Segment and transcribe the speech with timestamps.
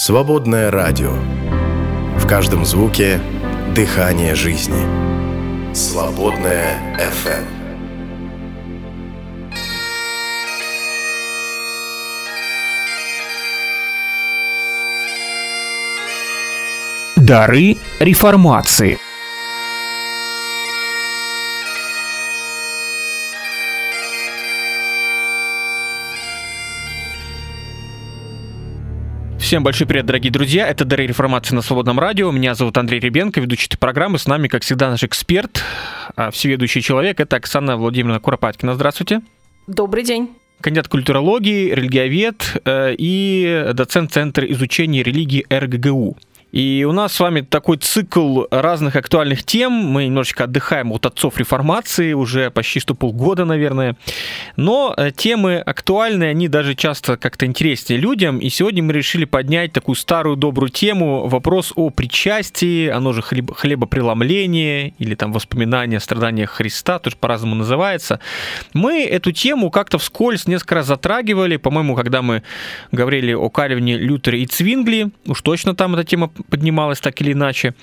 [0.00, 1.10] Свободное радио.
[2.18, 3.20] В каждом звуке–
[3.74, 5.74] дыхание жизни.
[5.74, 7.44] Свободное FM.
[17.16, 19.00] Дары реформации–
[29.48, 30.68] Всем большой привет, дорогие друзья.
[30.68, 32.30] Это Дары реформации на Свободном радио.
[32.30, 34.18] Меня зовут Андрей Ребенко, ведущий этой программы.
[34.18, 35.62] С нами, как всегда, наш эксперт,
[36.16, 37.18] а, всеведущий человек.
[37.18, 38.74] Это Оксана Владимировна Куропаткина.
[38.74, 39.22] Здравствуйте.
[39.66, 40.28] Добрый день
[40.60, 46.16] кандидат культурологии, религиовед э, и доцент Центра изучения религии РГГУ.
[46.52, 49.72] И у нас с вами такой цикл разных актуальных тем.
[49.72, 53.96] Мы немножечко отдыхаем от отцов реформации, уже почти что полгода, наверное.
[54.56, 58.38] Но э, темы актуальные, они даже часто как-то интереснее людям.
[58.38, 63.52] И сегодня мы решили поднять такую старую добрую тему, вопрос о причастии, оно же хлеб,
[63.54, 68.20] хлебопреломление или там воспоминания о страданиях Христа, тоже по-разному называется.
[68.72, 72.42] Мы эту тему как-то вскользь несколько раз затрагивали, по-моему, когда мы
[72.90, 77.74] говорили о Кальвине, Лютере и Цвингли, уж точно там эта тема поднималась так или иначе.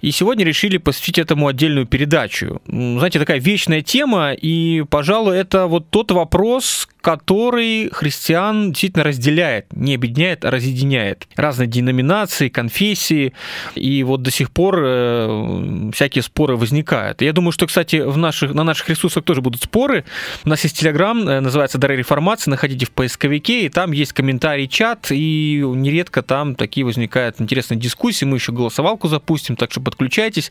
[0.00, 2.60] И сегодня решили посвятить этому отдельную передачу.
[2.66, 9.94] Знаете, такая вечная тема, и, пожалуй, это вот тот вопрос, который христиан действительно разделяет, не
[9.94, 11.26] объединяет, а разъединяет.
[11.36, 13.32] Разные деноминации, конфессии,
[13.74, 17.22] и вот до сих пор э, всякие споры возникают.
[17.22, 20.04] Я думаю, что, кстати, в наших, на наших ресурсах тоже будут споры.
[20.44, 24.68] У нас есть телеграм, э, называется «Дары реформации», находите в поисковике, и там есть комментарий,
[24.68, 27.91] чат, и нередко там такие возникают интересные дискуссии.
[28.26, 30.50] Мы еще голосовалку запустим, так что подключайтесь.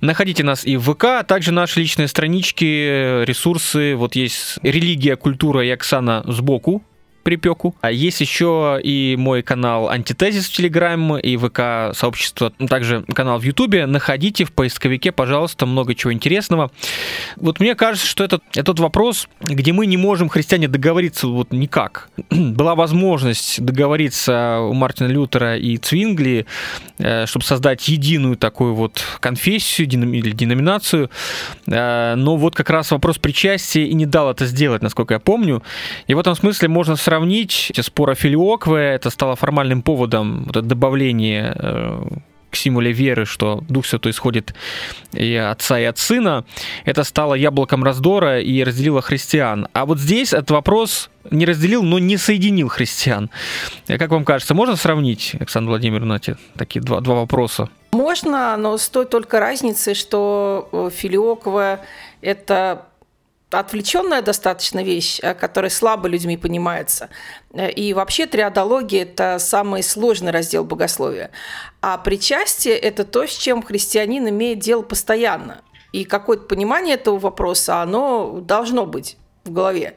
[0.00, 3.94] Находите нас и в ВК, а также наши личные странички, ресурсы.
[3.96, 6.82] Вот есть «Религия, культура» и Оксана сбоку
[7.24, 7.74] припеку.
[7.80, 13.38] А есть еще и мой канал Антитезис в Телеграме и ВК сообщество, ну, также канал
[13.38, 13.86] в Ютубе.
[13.86, 16.70] Находите в поисковике, пожалуйста, много чего интересного.
[17.36, 22.08] Вот мне кажется, что это этот вопрос, где мы не можем, христиане, договориться вот никак.
[22.30, 26.46] Была возможность договориться у Мартина Лютера и Цвингли,
[26.98, 31.10] э, чтобы создать единую такую вот конфессию или деноминацию.
[31.66, 35.62] Э, но вот как раз вопрос причастия и не дал это сделать, насколько я помню.
[36.06, 41.54] И в этом смысле можно сравнить сравнить спора Филиокве, это стало формальным поводом вот, добавления
[41.56, 42.02] э,
[42.50, 44.54] к символе веры, что Дух Святой исходит
[45.12, 46.44] и от Отца, и от Сына,
[46.84, 49.68] это стало яблоком раздора и разделило христиан.
[49.72, 53.30] А вот здесь этот вопрос не разделил, но не соединил христиан.
[53.86, 57.68] Э, как вам кажется, можно сравнить, Александр Владимировна, эти такие два, два вопроса?
[57.92, 61.78] Можно, но с той только разницей, что э, Филиоква–
[62.22, 62.86] это
[63.58, 67.08] отвлеченная достаточно вещь, э, которая слабо людьми понимается.
[67.52, 71.30] Э, и вообще триадология– это самый сложный раздел богословия.
[71.80, 75.62] А причастие– это то, с чем христианин имеет дело постоянно.
[75.92, 79.94] И какое-то понимание этого вопроса, оно должно быть в голове.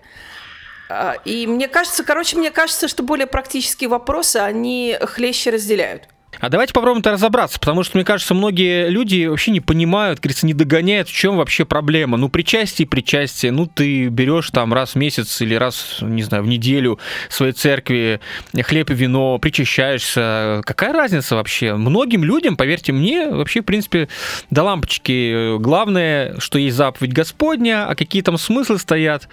[0.90, 6.10] Э, и мне кажется, короче, мне кажется, что более практические вопросы, они хлеще разделяют.
[6.40, 10.46] А давайте попробуем это разобраться, потому что, мне кажется, многие люди вообще не понимают, говорится,
[10.46, 12.18] не догоняют, в чем вообще проблема.
[12.18, 13.52] Ну, причастие причастие.
[13.52, 17.00] Ну, ты берешь там раз в месяц или раз, не знаю, в неделю
[17.30, 18.20] в своей церкви
[18.62, 20.62] хлеб и вино, причащаешься.
[20.66, 21.74] Какая разница вообще?
[21.74, 24.08] Многим людям, поверьте мне, вообще, в принципе,
[24.50, 25.58] до лампочки.
[25.58, 29.28] Главное, что есть заповедь Господня, а какие там смыслы стоят,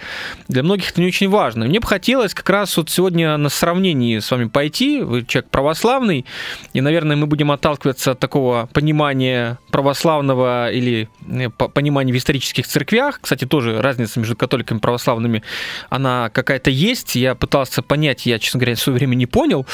[0.49, 1.67] для многих это не очень важно.
[1.67, 6.25] Мне бы хотелось как раз вот сегодня на сравнении с вами пойти, вы человек православный,
[6.73, 12.67] и, наверное, наверное, мы будем отталкиваться от такого понимания православного или э, понимания в исторических
[12.67, 13.21] церквях.
[13.21, 15.43] Кстати, тоже разница между католиками и православными,
[15.91, 17.17] она какая-то есть.
[17.17, 19.67] Я пытался понять, я, честно говоря, в свое время не понял.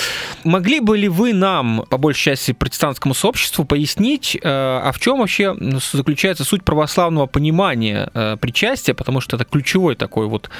[0.44, 5.18] Могли бы ли вы нам, по большей части протестантскому сообществу, пояснить, э, а в чем
[5.18, 5.54] вообще
[5.92, 10.50] заключается суть православного понимания э, причастия, потому что это ключевой такой вот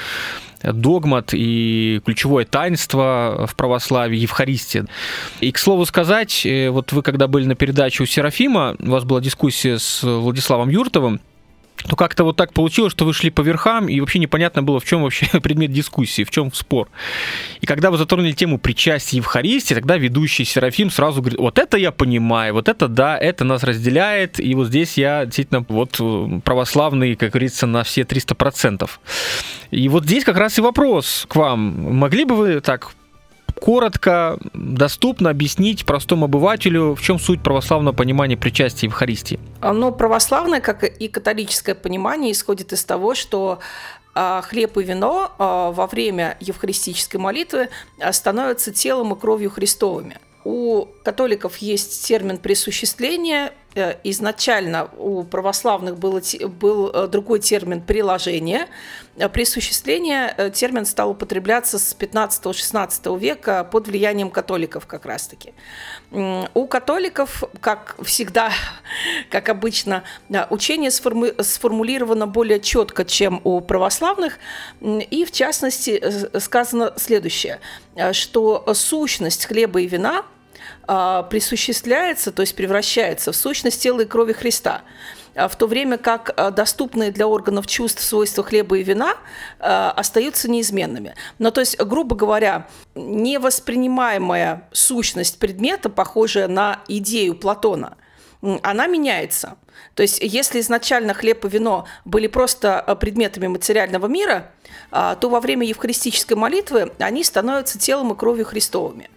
[0.63, 4.87] догмат и ключевое таинство в православии, Евхаристия.
[5.41, 9.05] И, к слову сказать, э, вот вы когда были на передаче у Серафима, у вас
[9.05, 11.21] была дискуссия с Владиславом Юртовым,
[11.89, 14.85] то как-то вот так получилось, что вы шли по верхам, и вообще непонятно было, в
[14.85, 16.89] чем вообще предмет дискуссии, в чем спор.
[17.61, 21.93] И когда вы затронули тему причастия Евхаристии, тогда ведущий Серафим сразу говорит, вот это я
[21.93, 27.15] понимаю, вот это да, это нас разделяет, и вот здесь я действительно вот э, православный,
[27.17, 28.89] как говорится, на все 300%.
[29.71, 31.95] И вот здесь как раз и вопрос к вам.
[31.97, 32.93] Могли бы вы так
[33.61, 39.39] коротко, доступно объяснить простому обывателю, в чем суть православного понимания причастия Евхаристии?
[39.63, 43.61] Ну, православное, как и католическое понимание, исходит из того, что
[44.15, 47.69] а, хлеб и вино а, во время евхаристической молитвы
[48.11, 50.19] становятся телом и кровью Христовыми.
[50.45, 53.53] у католиков есть термин присуществления.
[53.77, 58.67] Э, изначально у православных был, был э, другой термин приложение.
[59.17, 65.55] Э, присуществление термин стал употребляться с 15-16 века под влиянием католиков как раз-таки.
[66.11, 68.51] У католиков, как всегда,
[69.31, 70.03] как обычно,
[70.51, 74.39] учение сформулировано более четко, чем у православных.
[74.81, 77.61] И, в частности, сказано следующее,
[78.13, 80.25] что сущность хлеба и вина
[81.31, 84.83] присуществляется, то есть превращается в сущность тела и крови Христа
[85.35, 89.15] в то время как доступные для органов чувств свойства хлеба и вина
[89.61, 91.15] остаются неизменными.
[91.39, 92.67] Но то есть, грубо говоря,
[92.97, 97.97] невоспринимаемая сущность предмета, похожая на идею Платона,
[98.43, 99.57] она меняется.
[99.95, 104.51] То есть, если изначально хлеб и вино были просто предметами материального мира,
[104.91, 109.09] то во время евхаристической молитвы они становятся телом и кровью Христовыми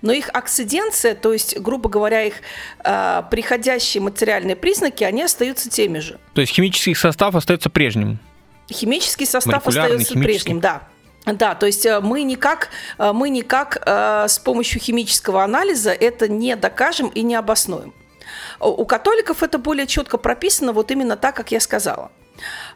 [0.00, 2.34] но их акциденция, то есть, грубо говоря, их
[2.84, 6.18] э, приходящие материальные признаки, они остаются теми же.
[6.34, 8.18] То есть химический состав остается прежним?
[8.70, 10.82] Химический состав остается прежним, да.
[11.24, 16.26] Да, то есть э, мы никак, э, мы никак э, с помощью химического анализа это
[16.26, 17.94] не докажем и не обоснуем.
[18.58, 22.10] У католиков это более четко прописано вот именно так, как я сказала.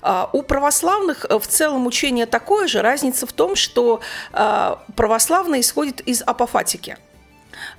[0.02, 2.82] А, у православных э, в целом учение такое же.
[2.82, 4.00] Разница в том, что
[4.32, 6.98] а, православное исходит из апофатики.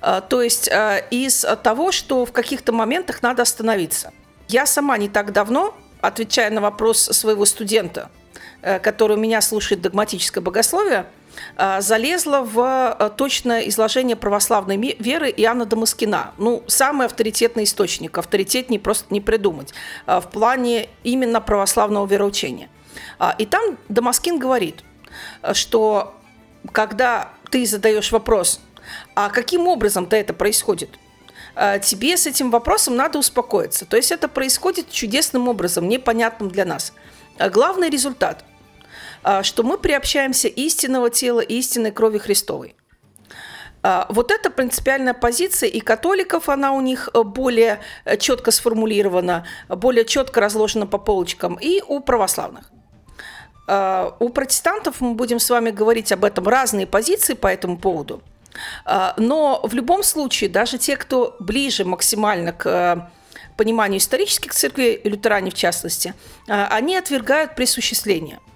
[0.00, 0.70] А, то есть
[1.10, 4.12] из того, что в каких-то моментах надо остановиться.
[4.48, 8.10] Я сама не так давно, отвечая на вопрос своего студента,
[8.62, 11.06] э, который у меня слушает догматическое богословие,
[11.80, 16.34] залезла в а, точное изложение православной веры Иоанна Дамаскина.
[16.38, 19.74] Ну, самый авторитетный источник, авторитет не просто не придумать,
[20.06, 22.68] а, в плане именно православного вероучения.
[23.38, 24.82] И там Дамаскин говорит,
[25.52, 26.14] что
[26.72, 28.60] когда ты задаешь вопрос,
[29.14, 30.90] а каким образом-то это происходит,
[31.82, 33.86] тебе с этим вопросом надо успокоиться.
[33.86, 36.92] То есть это происходит чудесным образом, непонятным для нас.
[37.38, 38.47] Главный результат– а,
[39.42, 42.74] что мы приобщаемся истинного тела истинной крови Христовой.
[43.82, 49.46] А, вот это принципиальная позиция, и католиков она у них э, более э, четко сформулирована,
[49.68, 52.70] более четко разложена по полочкам, и у православных.
[53.68, 58.22] А, у протестантов мы будем с вами говорить об этом разные позиции по этому поводу.
[59.18, 62.96] Но в любом случае, даже те, кто ближе максимально к э,
[63.56, 66.14] пониманию исторических церквей, лютеране в частности,
[66.46, 68.40] они отвергают присуществление–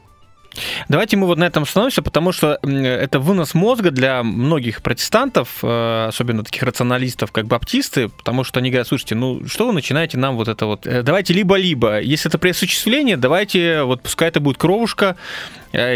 [0.88, 6.06] Давайте мы вот на этом остановимся, потому что это вынос мозга для многих протестантов, э,
[6.08, 10.36] особенно таких рационалистов, как баптисты, потому что они говорят, слушайте, ну что вы начинаете нам
[10.36, 15.16] вот это вот, э, давайте либо-либо, если это пресуществление, давайте, вот пускай это будет кровушка,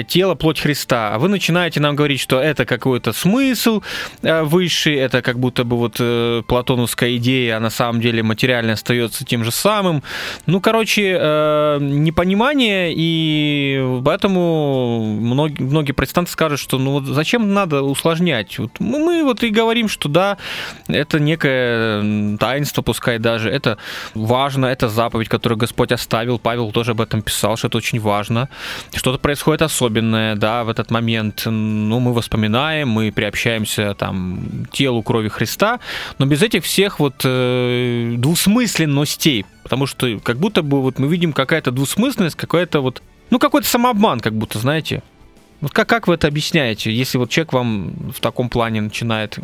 [0.08, 1.14] тело, плоть Христа.
[1.14, 3.82] А вы начинаете нам говорить, что это какой-то смысл
[4.23, 8.73] э, высший, это как будто бы вот э, платоновская идея, а на самом деле материально
[8.73, 10.02] остается тем же самым.
[10.46, 11.12] Ну, короче,
[11.81, 18.58] непонимание, и поэтому многие, многие протестанты скажут, что ну вот зачем надо усложнять?
[18.58, 20.38] Вот мы вот и говорим, что да,
[20.88, 23.79] это некое таинство, пускай даже, это
[24.14, 28.49] важно, это заповедь, которую Господь оставил, Павел тоже об этом писал, что это очень важно.
[28.94, 35.28] Что-то происходит особенное, да, в этот момент, ну, мы воспоминаем, мы приобщаемся там телу крови
[35.28, 35.80] Христа,
[36.19, 41.32] но без этих всех вот э, двусмысленностей, потому что как будто бы вот мы видим
[41.32, 45.02] какая-то двусмысленность, какая-то вот, ну, какой-то самообман, как будто, знаете,
[45.60, 49.39] вот как, как вы это объясняете, если вот человек вам в таком плане начинает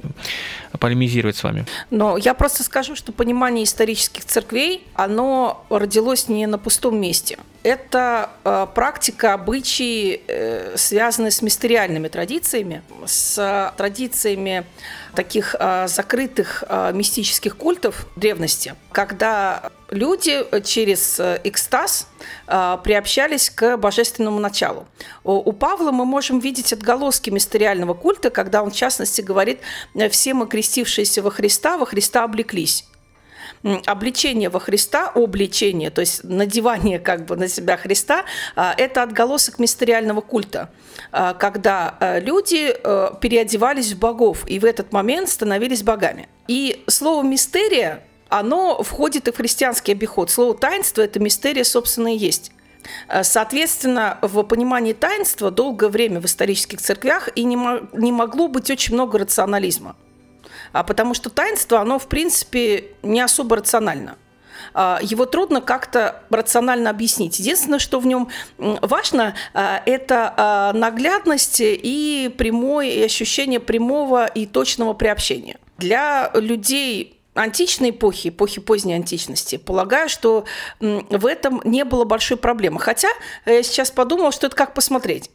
[0.78, 1.66] полемизировать с вами?
[1.90, 7.38] Но я просто скажу, что понимание исторических церквей, оно родилось не на пустом месте.
[7.62, 14.64] Это э, практика, обычаи, э, связанные с мистериальными традициями, с традициями
[15.14, 22.08] таких э, закрытых э, мистических культов древности, когда люди через э, экстаз
[22.49, 24.87] э, приобщались к божественному началу.
[25.22, 29.61] У, Павла мы можем видеть отголоски мистериального культа, когда он, в частности, говорит,
[30.11, 32.87] все мы крестившиеся во Христа, во Христа облеклись
[33.87, 38.25] обличение во Христа, обличение, то есть надевание как бы на себя Христа,
[38.56, 40.70] это отголосок мистериального культа,
[41.12, 46.28] когда люди э, переодевались в богов и в этот момент становились богами.
[46.49, 48.02] И слово «мистерия»
[48.38, 50.30] оно входит и в христианский обиход.
[50.30, 52.52] Слово «таинство»– это мистерия, собственно, и есть.
[53.22, 57.56] Соответственно, в понимании таинства долгое время в исторических церквях и не,
[58.12, 59.96] могло быть очень много рационализма.
[60.72, 64.16] А потому что таинство, оно, в принципе, не особо рационально
[64.74, 67.38] а, его трудно как-то рационально объяснить.
[67.38, 74.94] Единственное, что в нем важно, а, это наглядность и прямое и ощущение прямого и точного
[74.94, 80.44] приобщения– Для людей античной эпохи, эпохи поздней античности, полагаю, что
[80.80, 82.80] в этом не было большой проблемы.
[82.80, 83.08] Хотя
[83.46, 85.30] я сейчас подумала, что это как посмотреть.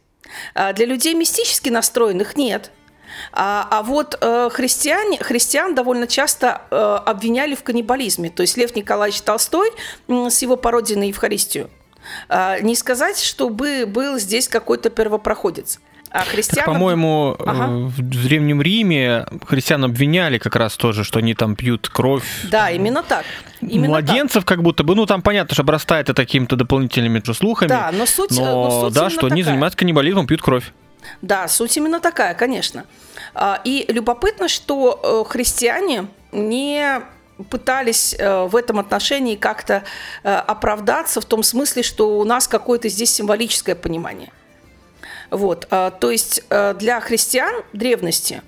[0.54, 2.70] А для людей мистически настроенных нет.
[3.32, 8.30] А, а вот э, христиане, христиан довольно часто э, обвиняли в каннибализме.
[8.30, 9.70] То есть Лев Николаевич Толстой
[10.08, 11.70] э, с его пародией на Евхаристию.
[12.28, 15.80] Э, не сказать, чтобы был здесь какой-то первопроходец.
[16.10, 16.64] А христиан...
[16.64, 17.68] по-моему, э, ага.
[17.68, 22.24] в Древнем Риме христиан обвиняли как раз тоже, что они там пьют кровь.
[22.50, 23.24] Да, именно так.
[23.60, 24.48] Именно Младенцев так.
[24.48, 27.68] как будто бы, ну там понятно, что обрастает это какими-то дополнительными слухами.
[27.68, 29.32] Да, но суть, но, но суть да, что такая.
[29.32, 30.72] они занимаются каннибализмом, пьют кровь.
[31.20, 32.84] Да, суть именно такая, конечно.
[33.34, 37.02] А, и любопытно, что э, христиане не
[37.50, 39.84] пытались э, в этом отношении как-то
[40.22, 44.30] оправдаться в том смысле, что у нас какое-то здесь символическое понимание.
[45.30, 48.42] Вот, а, то есть э, для христиан древности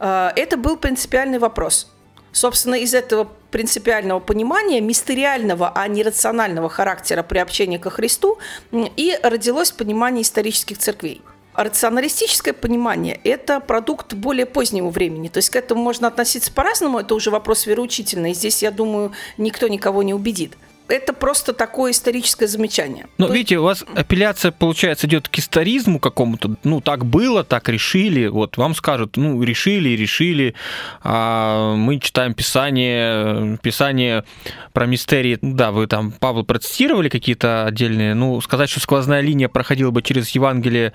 [0.00, 1.90] э, это был принципиальный вопрос.
[2.32, 8.38] Собственно, из этого принципиального понимания, мистериального, а не рационального характера приобщения ко Христу,
[8.72, 11.22] и родилось понимание исторических церквей.
[11.54, 15.28] Рационалистическое понимание– это продукт более позднего времени.
[15.28, 18.34] То есть к этому можно относиться по-разному, это уже вопрос вероучительный.
[18.34, 20.56] Здесь, я думаю, никто никого не убедит
[20.88, 23.06] это просто такое историческое замечание.
[23.16, 23.32] Но То...
[23.32, 26.56] видите, у вас апелляция, получается, идет к историзму какому-то.
[26.62, 28.26] Ну, так было, так решили.
[28.26, 30.54] Вот вам скажут, ну, решили, решили.
[31.02, 34.24] А мы читаем Писание, Писание
[34.72, 35.38] про мистерии.
[35.40, 38.14] Да, вы там, Павел, процитировали какие-то отдельные.
[38.14, 40.92] Ну, сказать, что сквозная линия проходила бы через Евангелие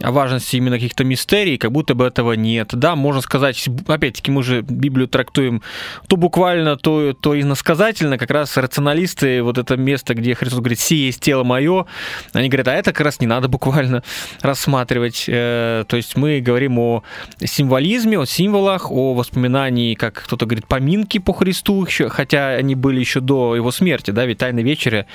[0.00, 2.70] о важности именно каких-то мистерий, как будто бы этого нет.
[2.72, 5.62] Да, можно сказать, опять-таки, мы же Библию трактуем
[6.08, 10.80] то буквально, то, то иносказательно, как раз рационалисты Иисусе, вот это место, где Христос говорит,
[10.80, 11.86] «Си есть тело мое»,
[12.32, 14.02] они говорят, а это как раз не надо буквально
[14.40, 15.24] рассматривать.
[15.28, 17.02] Э, то есть мы говорим о
[17.44, 23.20] символизме, о символах, о воспоминании, как кто-то говорит, поминки по Христу, хотя они были еще
[23.20, 25.06] до его смерти, да, ведь Тайна вечеря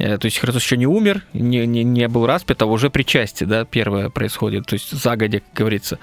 [0.00, 3.64] то есть Христос еще не умер, не, не, не был распят, а уже причастие, да,
[3.64, 5.98] первое происходит, то есть загодя, как говорится.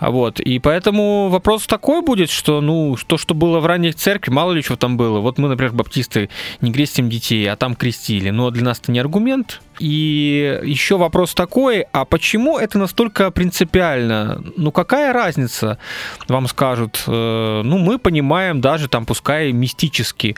[0.00, 4.52] Вот, и поэтому вопрос такой будет, что, ну, то, что было в ранних церкви, мало
[4.52, 5.20] ли что там было.
[5.20, 6.28] Вот мы, например, баптисты
[6.60, 8.30] не крестим детей, а там крестили.
[8.30, 14.42] Но для нас это не аргумент, и еще вопрос такой, а почему это настолько принципиально?
[14.56, 15.78] Ну какая разница,
[16.26, 17.02] вам скажут?
[17.06, 20.36] Э, ну мы понимаем даже там, пускай мистически,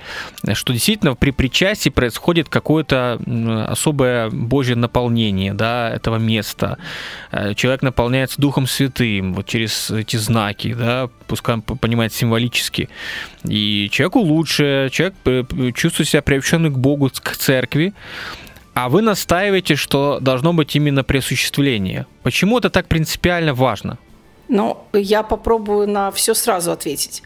[0.52, 3.20] что действительно при причастии происходит какое-то
[3.68, 6.78] особое Божье наполнение да, этого места.
[7.32, 12.88] Э, человек наполняется Духом Святым вот через эти знаки, да, пускай понимает символически.
[13.44, 17.94] И человеку лучше, человек э, чувствует себя приобщенным к Богу, к церкви,
[18.74, 22.06] а вы настаиваете, что должно быть именно присуществление.
[22.22, 23.98] Почему это так принципиально важно?
[24.48, 27.22] Ну, я попробую на все сразу ответить.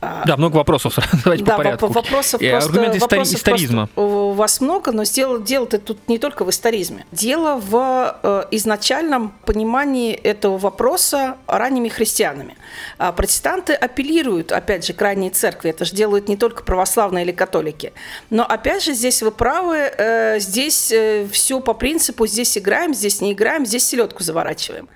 [0.00, 0.96] Да, много вопросов.
[1.24, 1.86] Давайте да, по порядку.
[1.88, 3.88] Вопросов просто, аргумент вопросов историзма.
[3.88, 4.07] Просто
[4.38, 7.04] вас много, но дело, дело-то тут не только в историзме.
[7.12, 12.56] Дело в э, изначальном понимании этого вопроса ранними христианами.
[12.96, 15.70] А протестанты апеллируют, опять же, к ранней церкви.
[15.70, 17.92] Это же делают не только православные или католики.
[18.30, 19.76] Но, опять же, здесь вы правы.
[19.76, 24.88] Э, здесь э, все по принципу «здесь играем, здесь не играем, здесь селедку заворачиваем».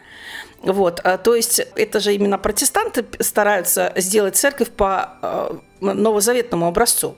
[0.63, 7.17] Вот, а, то есть это же именно протестанты стараются сделать церковь по а, новозаветному образцу.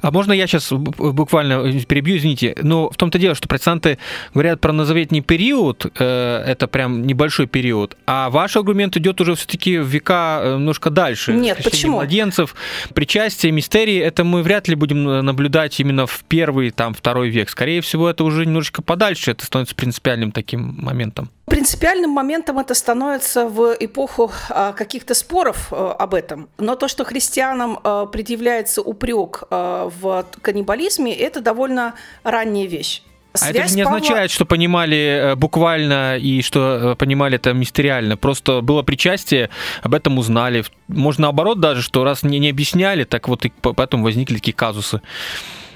[0.00, 3.98] А можно я сейчас буквально перебью, извините, но в том-то дело, что протестанты
[4.34, 9.78] говорят про назоветний период, э, это прям небольшой период, а ваш аргумент идет уже все-таки
[9.78, 11.32] в века э, немножко дальше.
[11.32, 11.96] Нет, почему?
[11.96, 12.54] Младенцев,
[12.94, 17.50] причастие, мистерии, это мы вряд ли будем наблюдать именно в первый, там, второй век.
[17.50, 21.30] Скорее всего, это уже немножечко подальше, это становится принципиальным таким моментом.
[21.46, 26.48] Принципиальным моментом это становится в эпоху а, каких-то споров а, об этом.
[26.58, 33.02] Но то, что христианам а, предъявляется упрек в каннибализме, это довольно ранняя вещь.
[33.42, 33.98] А это не Павла...
[33.98, 38.16] означает, что понимали э, буквально и что э, понимали это мистериально.
[38.16, 39.50] Просто было причастие,
[39.82, 40.64] об этом узнали.
[40.88, 45.00] Можно наоборот даже, что раз не, не объясняли, так вот и потом возникли такие казусы.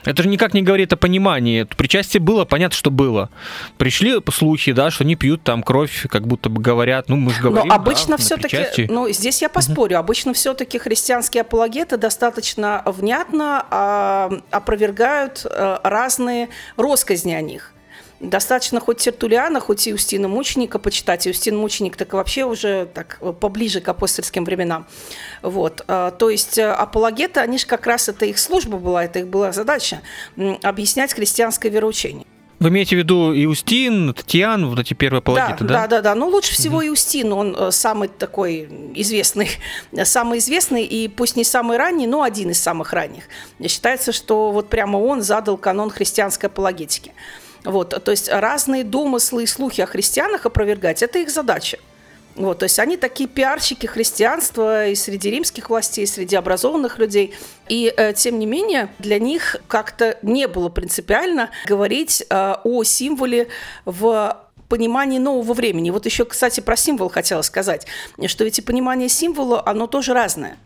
[0.05, 1.65] Это же никак не говорит о понимании.
[1.65, 3.31] Причастие было, понятно, что было.
[3.79, 7.43] Пришли слухи, да, что они пьют там кровь, как будто бы говорят, ну мы же
[7.43, 7.69] говорим.
[7.69, 10.01] Но обычно да, все-таки, ну здесь я поспорю, угу.
[10.01, 17.73] обычно все-таки христианские апологеты достаточно внятно а, опровергают а, разные росказни о них.
[18.21, 21.27] Достаточно хоть Тертулиана, хоть и Устина Мученика почитать.
[21.27, 24.87] И Устин Мученик так вообще уже так поближе к апостольским временам.
[25.41, 25.83] Вот.
[25.89, 29.29] А, то есть э, апологеты, они же как раз это их служба была, это их
[29.29, 30.03] была задача
[30.63, 32.27] объяснять христианское вероучение.
[32.61, 35.75] Вы имеете в виду Иустин, Татьян, вот эти первые апологеты, да?
[35.75, 36.15] Да, да, да.
[36.15, 36.89] Ну, лучше всего угу.
[36.89, 39.49] Иустин, он э, самый такой известный,
[40.05, 43.25] самый известный, и пусть не самый ранний, но один из самых ранних.
[43.67, 47.15] Считается, что вот прямо он задал канон христианской апологетики.
[47.65, 51.79] Вот, то есть разные домыслы и слухи о христианах опровергать– это их задача.
[52.37, 57.35] Вот, то есть они такие пиарщики христианства и среди римских властей, и среди образованных людей.
[57.69, 63.49] И э, тем не менее для них как-то не было принципиально говорить э, о символе
[63.85, 64.39] в
[64.69, 65.91] понимании нового времени.
[65.91, 67.87] Вот еще, кстати, про символ хотела сказать,
[68.27, 70.57] что ведь и понимание символа, оно тоже разное.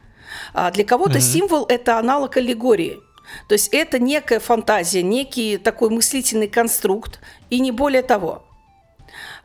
[0.53, 1.33] А для кого-то mm-hmm.
[1.33, 3.01] символ– это аналог аллегории.
[3.49, 8.45] То есть это некая фантазия, некий такой мыслительный конструкт, и не более того.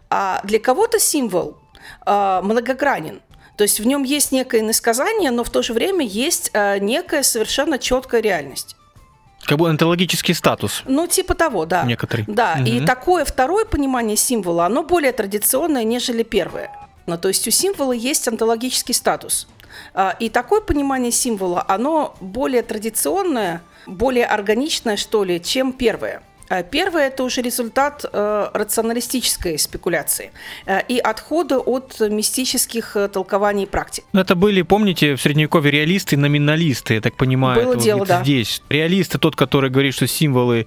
[0.10, 1.58] А для кого-то символ
[2.06, 3.22] э, многогранен.
[3.56, 7.24] То есть в нем есть некое иносказание, но в то же время есть э, некая
[7.24, 8.76] совершенно четкая реальность.
[9.46, 10.84] Как бы онтологический статус.
[10.86, 11.84] Ну, типа того, да.
[11.84, 12.26] Некоторый.
[12.28, 12.66] Да, угу.
[12.66, 16.72] и такое второе понимание символа, оно более традиционное, нежели первое.
[17.06, 19.48] Ну, то есть у символа есть онтологический статус.
[19.94, 26.22] А, и такое понимание символа, оно более традиционное, более органичное, что ли, чем первое.
[26.50, 30.32] А первое– это уже результат э, рационалистической спекуляции
[30.66, 34.04] э, и отхода от мистических э, толкований и практик.
[34.14, 37.64] Ну, это были, помните, в Средневековье реалисты и номиналисты, я так понимаю.
[37.64, 38.24] Было дело, да.
[38.24, 38.64] Здесь.
[38.70, 40.66] Реалисты тот, который говорит, что символы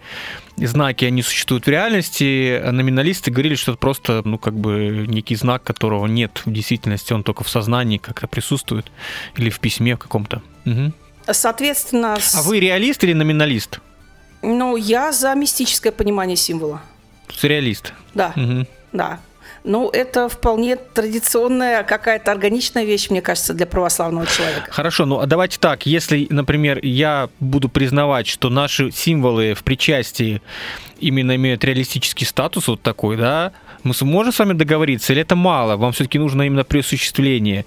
[0.56, 5.06] и знаки, они существуют в реальности, а номиналисты говорили, что это просто, ну, как бы
[5.08, 8.92] некий знак, которого нет в действительности, он только в сознании как-то присутствует
[9.36, 10.42] или в письме каком-то.
[10.64, 10.92] Угу.
[11.32, 12.18] Соответственно...
[12.34, 13.80] А вы реалист или номиналист?
[14.42, 16.82] Ну, я за мистическое понимание символа.
[17.28, 17.92] Сюрреалист.
[18.14, 18.66] Да, угу.
[18.92, 19.20] да.
[19.64, 24.70] Ну, это вполне традиционная какая-то органичная вещь, мне кажется, для православного человека.
[24.70, 30.42] Хорошо, ну а давайте так, если, например, я буду признавать, что наши символы в причастии
[30.98, 33.52] именно имеют реалистический статус вот такой, да,
[33.82, 35.76] мы сможем с вами договориться, или это мало?
[35.76, 37.64] Вам все-таки нужно именно присуществление?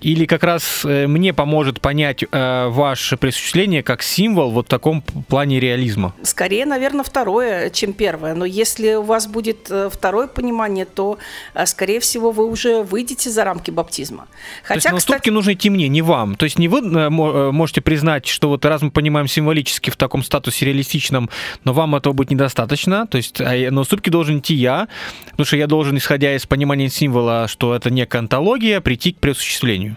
[0.00, 5.02] Или как раз э, мне поможет понять э, ваше присуществление как символ вот в таком
[5.02, 6.14] плане реализма?
[6.22, 8.34] Скорее, наверное, второе, чем первое.
[8.34, 11.18] Но если у вас будет э, второе понимание, то,
[11.66, 14.28] скорее всего, вы уже выйдете за рамки баптизма.
[14.62, 15.30] Хотя, То есть на уступки кстати...
[15.30, 16.36] нужно идти мне, не вам.
[16.36, 17.10] То есть не вы
[17.52, 21.30] можете признать, что вот раз мы понимаем символически в таком статусе реалистичном,
[21.64, 23.06] но вам этого будет недостаточно.
[23.06, 24.88] То есть а на уступки должен идти я,
[25.30, 29.96] потому что я должен, исходя из понимания символа, что это некая антология, прийти к преосуществлению.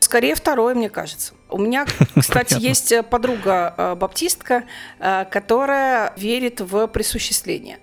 [0.00, 1.32] Скорее второе, мне кажется.
[1.48, 1.86] У меня,
[2.18, 4.64] кстати, есть э, подруга э, баптистка,
[4.98, 7.78] э, которая верит в присуществление.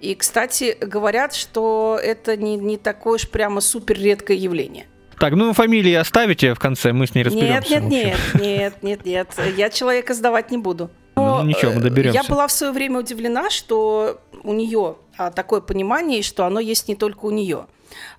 [0.00, 4.86] И, кстати, говорят, что это не, не такое уж прямо супер редкое явление.
[5.18, 7.80] Так, ну фамилии оставите в конце, мы с ней разберемся.
[7.80, 9.56] Нет, нет, нет, нет, нет, нет.
[9.56, 10.90] Я человека сдавать не буду.
[11.16, 12.20] Но ну, ничего, мы доберемся.
[12.22, 16.86] Я была в свое время удивлена, что у нее а, такое понимание, что оно есть
[16.86, 17.66] не только у нее.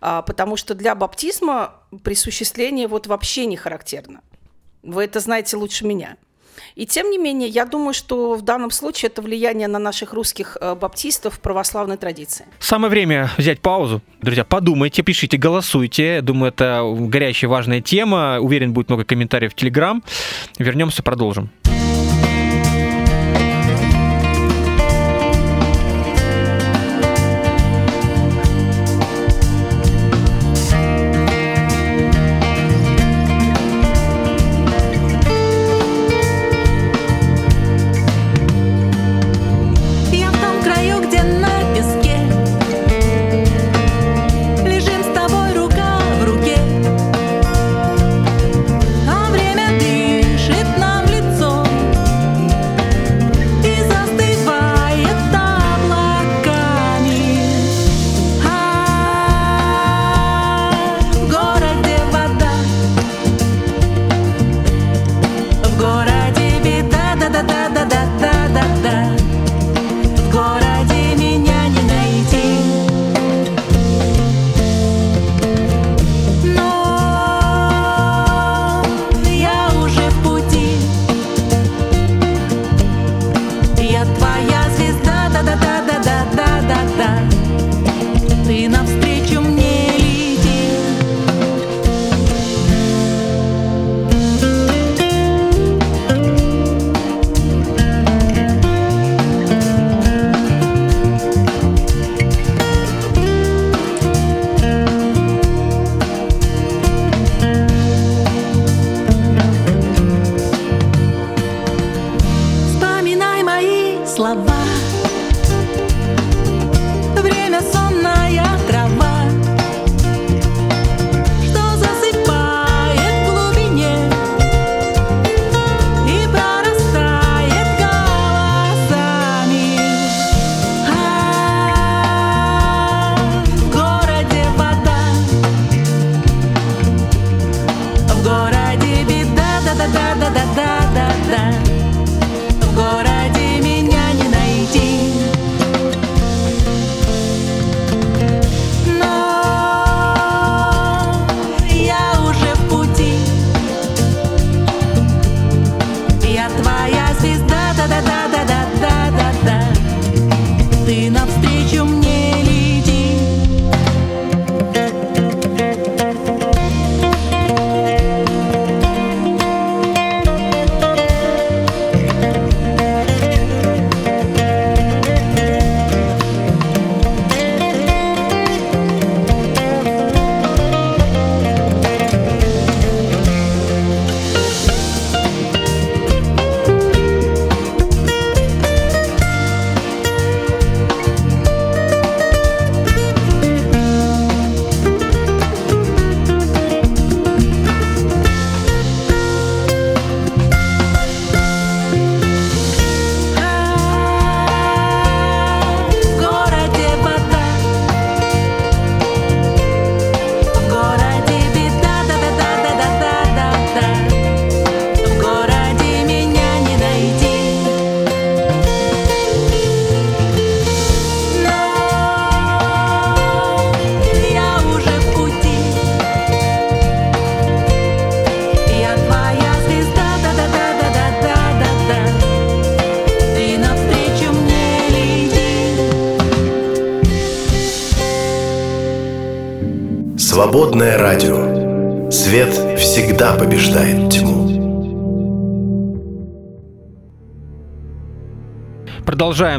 [0.02, 4.22] А, потому что для баптизма присуществление вот вообще не характерно.
[4.84, 6.18] Вы это знаете лучше меня.
[6.76, 10.58] И тем не менее, я думаю, что в данном случае это влияние на наших русских
[10.60, 12.46] э, баптистов православной традиции.
[12.60, 14.02] Самое время взять паузу.
[14.22, 16.22] Друзья, подумайте, пишите, голосуйте.
[16.22, 18.40] Думаю, это горячая, важная тема.
[18.40, 20.04] Уверен, будет много комментариев в Телеграм.
[20.58, 21.50] Вернемся, продолжим.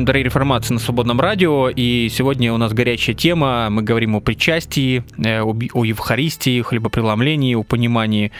[0.00, 3.68] Продолжаем «Дары реформации» на Свободном радио, и сегодня у нас горячая тема.
[3.68, 8.32] Мы говорим о причастии, э, о Евхаристии, хлебопреломлении, о понимании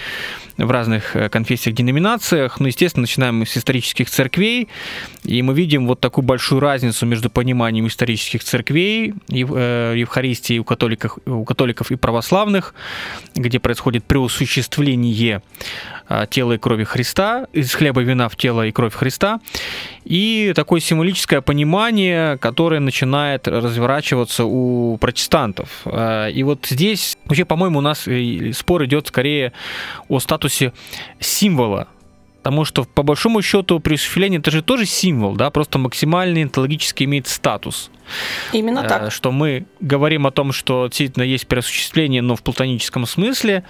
[0.56, 2.60] в разных э, конфессиях, деноминациях.
[2.60, 4.68] Ну, естественно, начинаем с исторических церквей,
[5.24, 11.18] и мы видим вот такую большую разницу между пониманием исторических церквей, э, Евхаристии у католиков,
[11.26, 12.74] у католиков и православных,
[13.34, 15.42] где происходит преосуществление
[16.28, 19.40] тела и крови Христа, из хлеба и вина в тело и кровь Христа,
[20.04, 25.68] и такое символическое понимание, которое начинает разворачиваться у протестантов.
[25.84, 28.08] Э, и вот здесь, вообще, по-моему, у нас
[28.54, 29.52] спор идет скорее
[30.08, 30.72] о статусе
[31.20, 31.86] символа
[32.42, 37.28] Потому что, по большому счету, преосуществление это же тоже символ, да, просто максимальный онтологически имеет
[37.28, 37.90] статус.
[38.52, 39.02] Именно так.
[39.02, 43.64] Э, что мы говорим о том, что действительно есть преосуществление, но в платоническом смысле,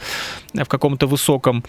[0.55, 1.65] в каком-то высоком.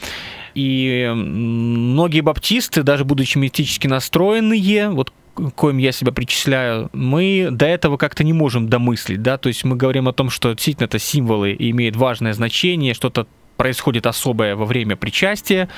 [0.54, 5.12] И многие баптисты, даже будучи мистически настроенные, вот
[5.56, 9.76] коим я себя причисляю, мы до этого как-то не можем домыслить, да, то есть мы
[9.76, 13.28] говорим о том, что действительно это символы имеют важное значение, что-то
[13.62, 15.70] происходит особое во время причастия,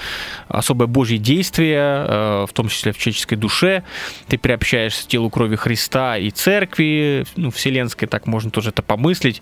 [0.48, 3.84] особое Божье действие, э, в том числе в человеческой душе.
[4.30, 9.42] Ты приобщаешься к телу крови Христа и церкви, ну, вселенской, так можно тоже это помыслить.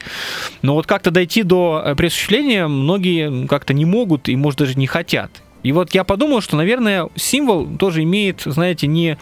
[0.64, 4.88] Но вот как-то дойти до э, пресуществления многие как-то не могут и, может, даже не
[4.88, 5.30] хотят.
[5.63, 9.17] И вот я подумал, что, наверное, символ тоже имеет, знаете, не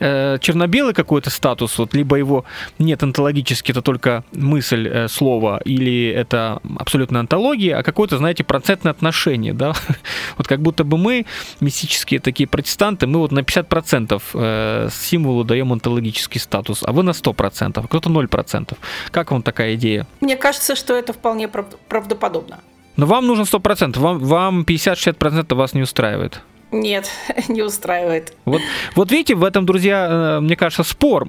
[0.00, 2.44] э, черно-белый какой-то статус, вот либо его
[2.78, 8.92] нет онтологически, это только мысль э, слова, или это абсолютно антология, а какое-то, знаете, процентное
[8.92, 9.72] отношение, да,
[10.36, 11.26] вот как будто бы мы,
[11.60, 17.10] мистические такие протестанты, мы вот на 50% э, символу даем онтологический статус, а вы на
[17.10, 18.76] 100%, а кто-то 0%.
[19.10, 20.06] Как вам такая идея?
[20.20, 22.60] Мне кажется, что это вполне правдоподобно.
[22.98, 26.42] Но вам нужно 100%, вам, вам 50-60% вас не устраивает.
[26.70, 27.10] Нет,
[27.48, 28.34] не устраивает.
[28.44, 28.60] Вот,
[28.94, 31.26] вот видите, в этом, друзья, э, мне кажется, спор.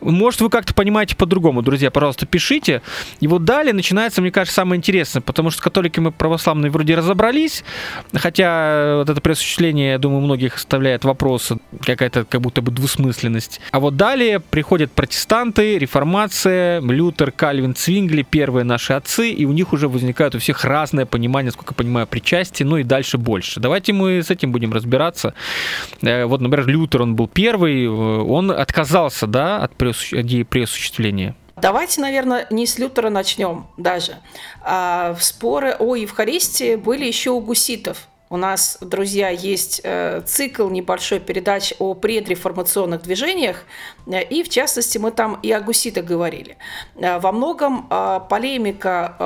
[0.00, 2.82] Может, вы как-то понимаете по-другому, друзья, пожалуйста, пишите.
[3.20, 7.64] И вот далее начинается, мне кажется, самое интересное, потому что с католиками православные вроде разобрались,
[8.14, 13.60] хотя вот это преосуществление, я думаю, многих оставляет вопросы, какая-то как будто бы двусмысленность.
[13.70, 19.72] А вот далее приходят протестанты, реформация, Лютер, Кальвин, Цвингли, первые наши отцы, и у них
[19.72, 23.60] уже возникает у всех разное понимание, сколько я понимаю, причастия, ну и дальше больше.
[23.60, 24.79] Давайте мы с этим будем разбираться.
[26.02, 31.34] Э, вот, например, Лютер, он был первый, э, он отказался, да, от идеи преосуществления.
[31.56, 34.16] Давайте, наверное, не с Лютера начнем даже.
[34.62, 38.08] А споры о Евхаристии были еще у гуситов.
[38.30, 43.64] У нас, друзья, есть э, цикл небольшой передач о предреформационных движениях,
[44.06, 46.56] и в частности мы там и о гуситах говорили.
[46.94, 47.88] Во многом
[48.28, 49.16] полемика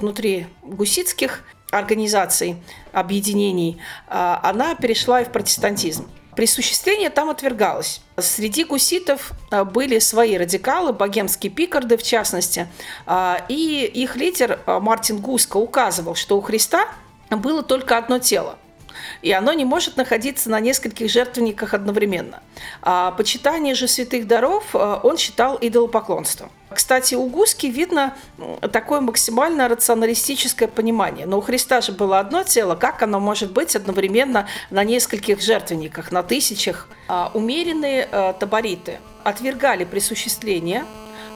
[0.00, 1.42] внутри гуситских
[1.72, 2.56] организаций,
[2.92, 6.08] объединений, а, она перешла и в протестантизм.
[6.36, 8.00] Присуществление там отвергалось.
[8.18, 12.68] Среди гуситов а, были свои радикалы, богемские пикарды в частности,
[13.06, 16.88] а, и их лидер Мартин Гуско указывал, что у Христа
[17.30, 18.58] было только одно тело
[19.22, 22.42] и оно не может находиться на нескольких жертвенниках одновременно.
[22.82, 26.50] А почитание же святых даров э, он считал идолопоклонством.
[26.74, 28.14] Кстати, у Гуски видно
[28.72, 31.26] такое максимально рационалистическое понимание.
[31.26, 36.12] Но у Христа же было одно тело, как оно может быть одновременно на нескольких жертвенниках,
[36.12, 36.88] на тысячах?
[37.08, 40.84] А умеренные э, табориты отвергали присуществление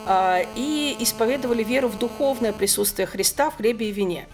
[0.06, 4.26] э, и исповедовали веру в духовное присутствие Христа в хлебе и вине.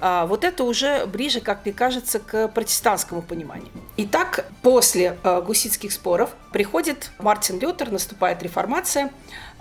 [0.00, 3.68] А, вот это уже ближе, как мне кажется, к протестантскому пониманию.
[3.96, 9.10] Итак, после а, гуситских споров приходит Мартин Лютер, наступает реформация,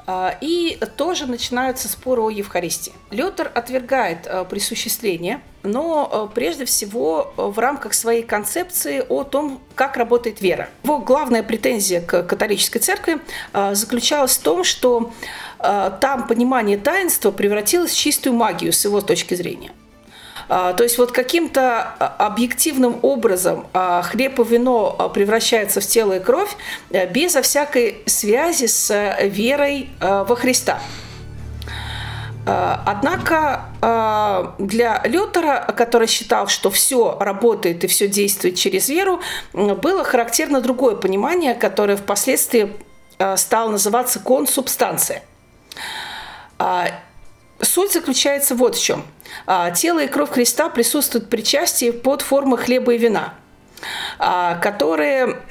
[0.06, 2.94] а, и тоже начинаются споры о Евхаристии.
[3.10, 10.70] Лютер отвергает присуществление, но прежде всего в рамках своей концепции о том, как работает вера.
[10.84, 13.20] Его главная претензия к католической церкви
[13.74, 15.12] заключалась в том, что
[15.58, 19.72] там понимание таинства превратилось в чистую магию с его точки зрения.
[20.50, 26.14] А, то есть вот каким-то а, объективным образом а, хлеб и вино превращаются в тело
[26.14, 26.56] и кровь
[26.92, 30.80] э, безо всякой связи с э, верой э, во Христа.
[32.46, 33.66] Однако
[34.58, 39.20] для Лютера, который считал, что все работает и все действует через веру,
[39.52, 42.72] было характерно другое понимание, которое впоследствии
[43.36, 45.24] стало называться консубстанция.
[47.60, 49.04] Суть заключается вот в чем.
[49.46, 53.34] А, тело и кровь Христа присутствуют при причастии под формой хлеба и вина,
[54.20, 55.42] а, которые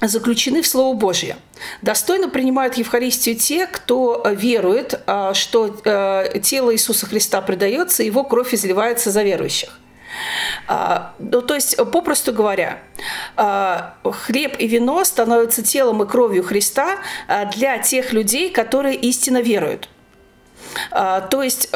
[0.00, 1.36] заключены в Слово Божье.
[1.82, 4.98] Достойно принимают Евхаристию те, кто верует,
[5.34, 5.68] что
[6.42, 9.78] тело Иисуса Христа предается, его кровь изливается за верующих.
[11.18, 12.78] Ну, то есть, попросту говоря,
[13.36, 16.96] хлеб и вино становятся телом и кровью Христа
[17.52, 19.90] для тех людей, которые истинно веруют.
[20.90, 21.70] То есть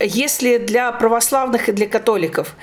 [0.00, 2.54] если для православных и для католиков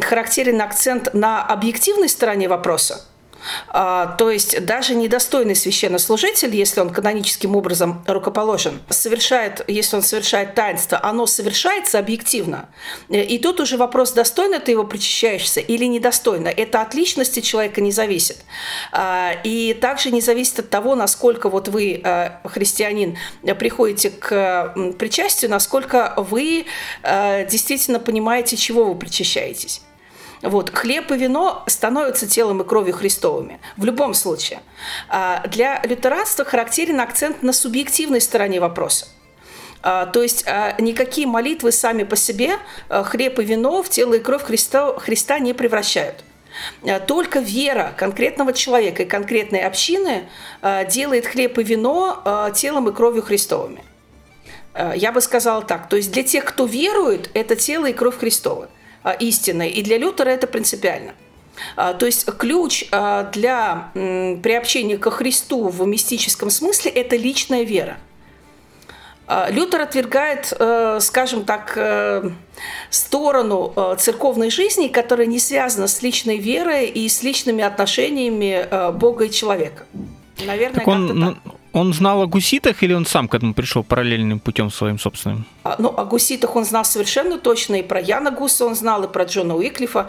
[0.00, 3.09] характерен акцент на объективной стороне вопроса, а,
[3.72, 11.00] то есть даже недостойный священнослужитель, если он каноническим образом рукоположен, совершает, если он совершает таинство,
[11.02, 12.68] оно совершается объективно.
[13.08, 16.48] И тут уже вопрос, достойно ты его причащаешься или недостойно.
[16.48, 18.38] Это от личности человека не зависит.
[18.92, 23.16] А, и также не зависит от того, насколько вот вы, а, христианин,
[23.58, 26.66] приходите к причастию, насколько вы
[27.02, 29.82] действительно понимаете, чего вы причащаетесь.
[30.42, 33.60] Вот, хлеб и вино становятся телом и кровью Христовыми.
[33.76, 34.60] В любом случае.
[35.08, 39.06] А, для лютеранства характерен акцент на субъективной стороне вопроса.
[39.82, 42.56] А, то есть а, никакие молитвы сами по себе
[42.88, 46.24] хлеб и вино в тело и кровь Христа, Христа не превращают.
[47.06, 50.28] Только вера конкретного человека и конкретной общины
[50.90, 53.82] делает хлеб и вино телом и кровью Христовыми.
[54.96, 55.88] Я бы сказала так.
[55.88, 58.68] То есть для тех, кто верует, это тело и кровь Христова.
[59.02, 59.70] А, истиной.
[59.70, 61.14] И для Лютера это принципиально.
[61.76, 67.98] А, то есть ключ а, для приобщения ко Христу в мистическом смысле– это личная вера.
[69.50, 72.30] Лютер отвергает, э, скажем так, э,
[72.90, 79.26] сторону э, церковной жизни, которая не связана с личной верой и с личными отношениями Бога
[79.26, 79.86] и человека.
[80.44, 81.52] Наверное, так он, так.
[81.72, 85.44] Он знал о гуситах или он сам к этому пришел параллельным путем своим собственным?
[85.78, 89.24] Ну, о гуситах он знал совершенно точно, и про Яна Гуса он знал, и про
[89.24, 90.08] Джона Уиклифа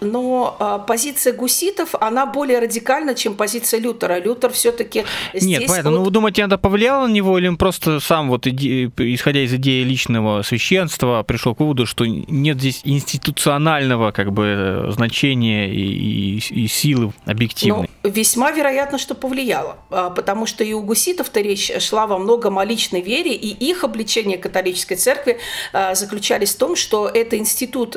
[0.00, 4.18] но э, позиция гуситов, она более радикальна, чем позиция Лютера.
[4.18, 5.42] Лютер все-таки здесь...
[5.42, 5.90] Нет, понятно.
[5.90, 5.98] Вот...
[5.98, 8.90] Ну, вы думаете, это повлияло на него, или он просто сам, вот, иде...
[8.96, 15.72] исходя из идеи личного священства, пришел к выводу, что нет здесь институционального как бы значения
[15.72, 17.90] и, и, и силы объективной?
[18.02, 22.58] Ну, весьма вероятно, что повлияло, а, потому что и у гуситов-то речь шла во многом
[22.58, 25.38] о личной вере, и их обличение католической церкви
[25.72, 27.96] а, заключались в том, что это институт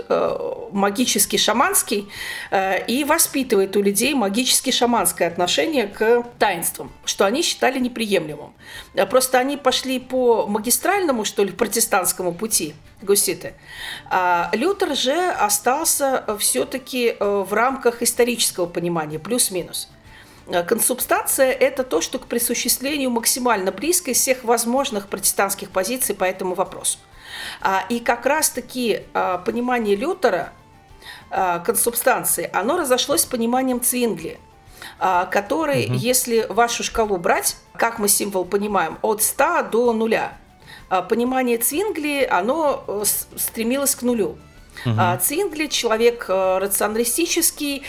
[0.71, 2.07] магический, шаманский,
[2.51, 8.53] э, и воспитывает у людей магически шаманское отношение к таинствам, что они считали неприемлемым.
[8.93, 13.53] Э, просто они пошли по магистральному, что ли, протестантскому пути, гуситы.
[14.09, 19.89] А Лютер же остался все-таки э, в рамках исторического понимания, плюс-минус.
[20.67, 26.55] Консубстанция– это то, что к присуществлению максимально близко из всех возможных протестантских позиций по этому
[26.55, 26.97] вопросу.
[27.61, 29.03] А, и как раз-таки
[29.45, 30.53] понимание Лютера
[31.29, 34.37] Э, консубстанции, оно разошлось с пониманием Цвингли,
[34.99, 35.93] э, который, угу.
[35.93, 40.37] если вашу шкалу брать, как мы символ понимаем, от 100 до нуля,
[40.89, 42.83] э, понимание Цвингли, оно
[43.37, 44.37] стремилось к нулю.
[44.85, 44.99] Угу.
[45.21, 47.83] Цвингли– человек рационалистический,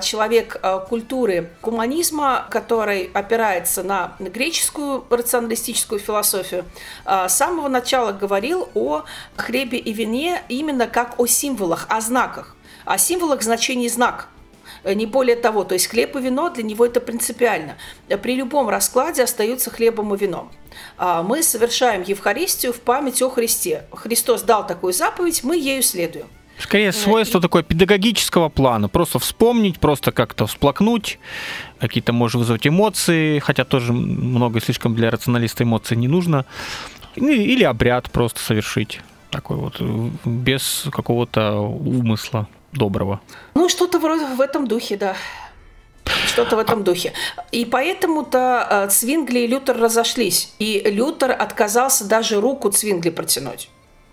[0.00, 6.64] человек культуры гуманизма, который опирается на греческую рационалистическую философию,
[7.04, 9.04] с самого начала говорил о
[9.36, 14.28] хлебе и вине именно как о символах, о знаках а символах значение знак.
[14.82, 17.76] Э, не более того, то есть хлеб и вино для него это принципиально.
[18.22, 20.50] При любом раскладе остаются хлебом и вином.
[20.96, 23.84] А мы совершаем Евхаристию в память о Христе.
[23.92, 26.26] Христос дал такую заповедь, мы ею следуем.
[26.58, 28.88] Скорее, э, свойство такое педагогического плана.
[28.88, 31.18] Просто вспомнить, просто как-то всплакнуть,
[31.78, 36.44] какие-то, может, вызвать эмоции, хотя тоже много слишком для рационалиста эмоций не нужно.
[37.16, 39.80] Или обряд просто совершить такой вот,
[40.24, 43.20] без какого-то умысла доброго.
[43.54, 45.16] Ну, что-то вроде в этом духе, да.
[46.26, 47.12] Что-то в этом духе.
[47.52, 50.52] И поэтому-то э, Цвингли и Лютер разошлись.
[50.58, 53.68] И Лютер отказался даже руку Цвингли протянуть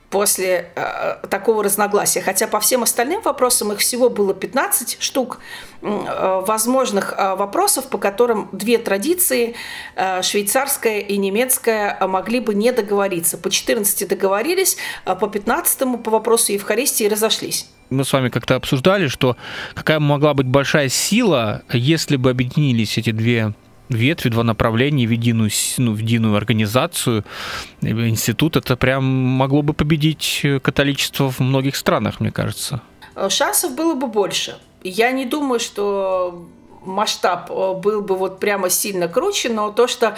[0.09, 2.21] после э, такого разногласия.
[2.21, 5.39] Хотя по всем остальным вопросам их всего было 15 штук
[5.81, 9.55] э, возможных э, вопросов, по которым две традиции,
[9.95, 13.37] э, швейцарская и немецкая, могли бы не договориться.
[13.37, 19.07] По 14 договорились, а по 15 по вопросу Евхаристии разошлись мы с вами как-то обсуждали,
[19.07, 19.37] что
[19.73, 23.53] какая могла быть большая сила, если бы объединились эти две
[23.89, 27.23] ветви, два направления в единую, ну, в единую организацию,
[27.81, 32.81] институт, это прям могло бы победить католичество в многих странах, мне кажется.
[33.29, 34.57] Шансов было бы больше.
[34.83, 36.47] Я не думаю, что
[36.87, 40.17] масштаб э, был бы вот прямо сильно круче, но то, что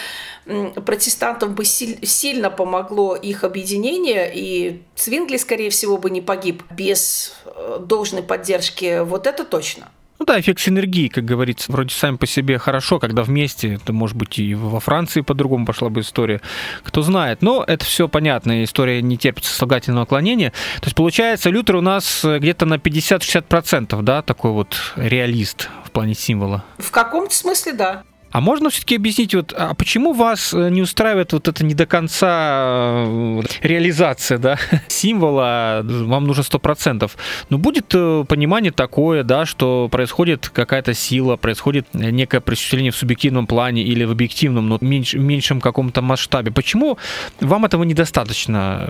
[0.85, 7.79] протестантам бы сильно помогло их объединение, и Цвингли, скорее всего, бы не погиб без э,
[7.81, 9.89] должной поддержки, вот это точно.
[10.19, 14.17] Ну да, эффект синергии, как говорится, вроде сами по себе хорошо, когда вместе, это может
[14.17, 16.41] быть и во Франции по-другому пошла бы история,
[16.83, 17.41] кто знает.
[17.41, 20.51] Но это все понятно, история не терпит сослагательного отклонения.
[20.81, 26.15] То есть получается, Лютер у нас где-то на 50-60%, да, такой вот реалист в плане
[26.15, 26.65] символа.
[26.79, 28.03] В каком-то смысле, да.
[28.31, 31.87] А можно все-таки объяснить, вот, а почему вас э, не устраивает вот это не до
[31.87, 37.09] конца э, реализация да, символа, вам нужно 100%, но
[37.49, 43.47] ну, будет э, понимание такое, да, что происходит какая-то сила, происходит некое присутствие в субъективном
[43.47, 46.51] плане или в объективном, но меньш, меньшем каком-то масштабе.
[46.51, 46.99] Почему
[47.39, 48.89] вам этого недостаточно?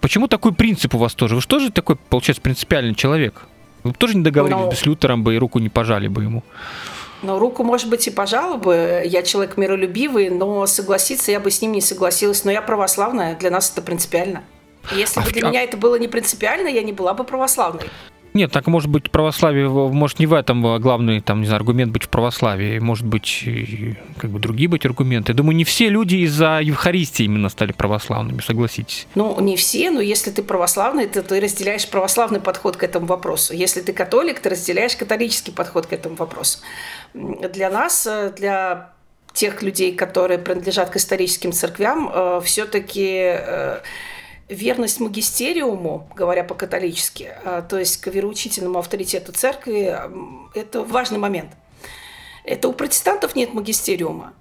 [0.00, 1.36] Почему такой принцип у вас тоже?
[1.36, 3.46] Вы же тоже такой, получается, принципиальный человек?
[3.84, 4.70] Вы тоже не договорились но...
[4.70, 6.42] бы с Лютером бы и руку не пожали бы ему?
[7.24, 9.02] Но руку, может быть, и пожала бы.
[9.06, 12.44] Я человек миролюбивый, но согласиться я бы с ним не согласилась.
[12.44, 14.44] Но я православная, для нас это принципиально.
[14.94, 15.50] Если а бы для а...
[15.50, 17.84] меня это было не принципиально, я не была бы православной.
[18.34, 21.92] Нет, так может быть православие, может не в этом а главный, там, не знаю, аргумент
[21.92, 23.48] быть в православии, может быть
[24.18, 25.30] как бы другие быть аргументы.
[25.30, 29.06] Я думаю, не все люди из-за Евхаристии именно стали православными, согласитесь.
[29.14, 33.54] Ну, не все, но если ты православный, то ты разделяешь православный подход к этому вопросу.
[33.54, 36.58] Если ты католик, ты разделяешь католический подход к этому вопросу.
[37.14, 38.92] Для нас, э, для
[39.32, 43.80] тех людей, которые принадлежат к историческим церквям, э, все-таки э,
[44.48, 47.30] верность магистериуму, говоря по-католически,
[47.68, 49.96] то есть к вероучительному авторитету церкви,
[50.54, 51.52] это важный момент.
[52.44, 54.34] Это у протестантов нет магистериума.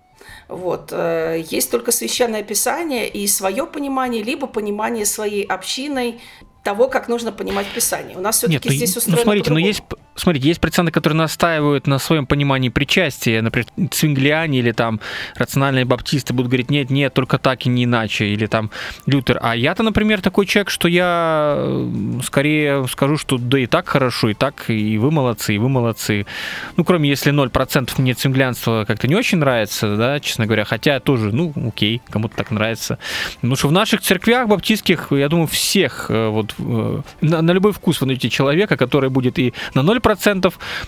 [0.50, 0.92] Вот.
[0.92, 6.20] Есть только священное писание и свое понимание, либо понимание своей общиной
[6.64, 8.18] того, как нужно понимать Писание.
[8.18, 9.84] У нас все-таки Нет, здесь ну, устроено ну, смотрите, но есть,
[10.16, 15.00] смотрите, есть проценты, которые настаивают на своем понимании причастия, например, цвинглиане или там
[15.36, 18.72] рациональные баптисты будут говорить, нет, нет, только так и не иначе, или там
[19.06, 19.40] Лютер.
[19.42, 24.30] А я-то, например, такой человек, что я э, скорее скажу, что да и так хорошо,
[24.30, 26.26] и так, и вы молодцы, и вы молодцы.
[26.78, 31.32] Ну, кроме если 0% мне цвинглянство как-то не очень нравится, да, честно говоря, хотя тоже,
[31.32, 32.98] ну, окей, кому-то так нравится.
[33.36, 37.72] Потому что в наших церквях баптистских, я думаю, всех э, вот Э, на, на любой
[37.72, 40.02] вкус вы найдете человека, который будет и на 0%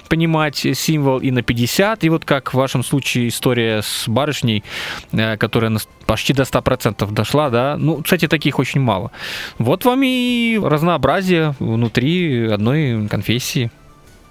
[0.07, 1.99] понимать символ, и на 50%.
[2.01, 4.63] И вот как в вашем случае история с барышней,
[5.11, 7.77] э, которая почти до 100% дошла, да.
[7.77, 9.11] Ну, кстати, таких очень мало.
[9.57, 13.71] Вот вам и разнообразие внутри одной конфессии.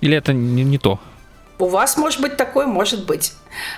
[0.00, 1.00] Или это не, не то?
[1.58, 3.32] У вас может быть такое, может быть.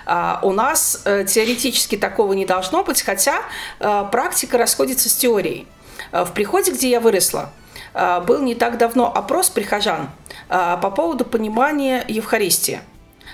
[0.07, 3.43] А, у нас э, теоретически такого не должно быть, хотя
[3.79, 5.67] э, практика расходится с теорией.
[6.13, 7.51] В приходе, где я выросла,
[8.27, 10.11] был не так давно опрос прихожан
[10.49, 12.81] э, по поводу понимания Евхаристии.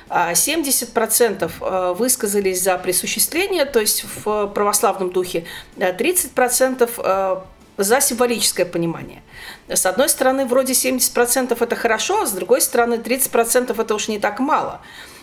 [0.08, 5.46] 70% высказались за присуществление, то есть в православном духе,
[5.78, 7.42] 30%
[7.78, 9.22] за символическое понимание.
[9.68, 14.18] С одной стороны, вроде 70% это хорошо, а с другой стороны, 30% это уж не
[14.18, 14.80] так мало.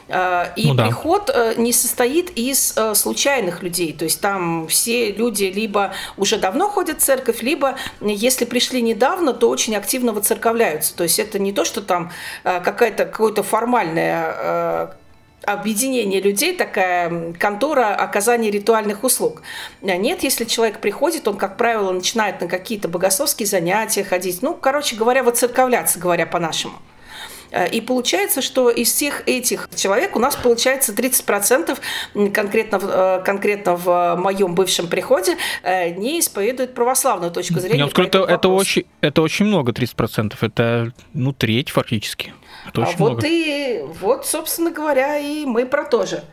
[0.10, 0.86] Э, и ну, да.
[0.86, 3.94] приход э, не состоит из э, случайных людей.
[3.94, 9.34] То есть там все люди либо уже давно ходят в церковь, либо если пришли недавно,
[9.34, 10.96] то очень активно воцерковляются.
[10.96, 12.12] То есть это не то, что там
[12.44, 14.96] какая-то какое-то формальное
[15.46, 19.42] объединение людей, такая контора оказания ритуальных услуг.
[19.82, 24.42] Нет, если человек приходит, он, как правило, начинает на какие-то богословские занятия ходить.
[24.42, 26.76] Ну, короче говоря, воцерковляться, говоря по-нашему.
[27.52, 31.80] Э, и получается, что из всех этих человек у нас получается 30%
[32.34, 37.80] конкретно, э, конкретно в моем бывшем приходе э, не исповедуют православную точку зрения.
[37.80, 40.34] Я скажу, это, это, очень, это очень много, 30%.
[40.42, 42.34] Это, ну, треть фактически.
[42.68, 43.28] Это а вот много.
[43.28, 46.24] и, вот, собственно говоря, и мы про то же.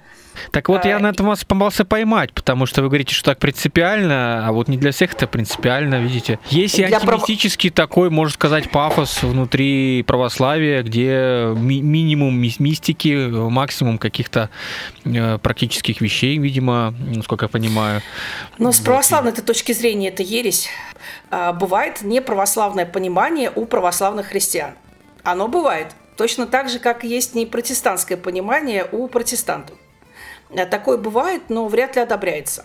[0.50, 3.38] Так вот, а, я на этом вас попался поймать, потому что вы говорите, что так
[3.38, 6.38] принципиально, а вот не для всех это принципиально, видите.
[6.50, 7.88] Есть и антимистический прав...
[7.88, 14.50] такой, можно сказать, пафос внутри православия, где ми- минимум мистики, максимум каких-то
[15.04, 18.02] э, практических вещей, видимо, насколько я понимаю.
[18.58, 19.44] Но с православной вот.
[19.44, 20.68] точки зрения это ересь.
[21.30, 24.72] А, бывает неправославное понимание у православных христиан.
[25.22, 25.88] Оно бывает.
[26.16, 29.76] Точно так же, как есть непротестантское понимание у протестантов.
[30.50, 32.64] Э, такое бывает, но вряд ли одобряется.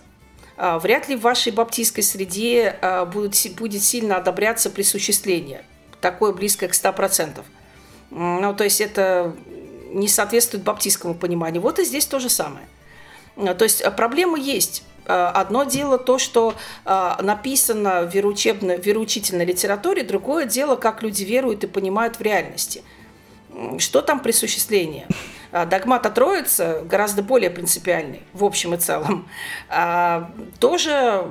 [0.57, 5.65] А, вряд ли в вашей баптистской среде а, будет, будет сильно одобряться присуществление.
[6.01, 7.43] Такое близкое к 100%.
[8.11, 9.35] Ну, то есть это
[9.91, 11.61] не соответствует баптистскому пониманию.
[11.61, 12.67] Вот и здесь то же самое.
[13.37, 14.83] Э, то есть э, проблема есть.
[15.07, 16.53] Одно дело то, что
[16.85, 22.83] написано в вероучительной литературе, другое дело, как люди веруют и понимают в реальности.
[23.77, 25.07] Что там присуществление?
[25.51, 29.27] А, догмат о Троице гораздо более принципиальный в общем и целом.
[29.69, 31.25] А, тоже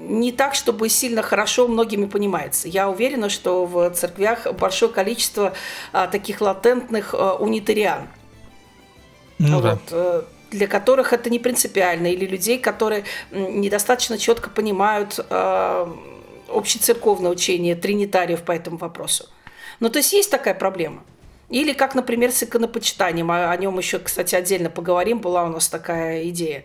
[0.00, 2.68] не так, чтобы сильно хорошо многими понимается.
[2.68, 5.54] Я уверена, что в церквях большое количество
[5.92, 8.08] а, таких латентных а, унитариан.
[9.38, 10.24] Ну, вот, да.
[10.50, 15.86] для которых это не принципиально, или людей, которые недостаточно четко понимают э,
[16.48, 19.28] общецерковное учение тринитариев по этому вопросу.
[19.78, 21.04] Ну, то есть есть такая проблема.
[21.50, 23.30] Или как, например, с иконопочитанием.
[23.30, 25.20] О нем еще, кстати, отдельно поговорим.
[25.20, 26.64] Была у нас такая идея.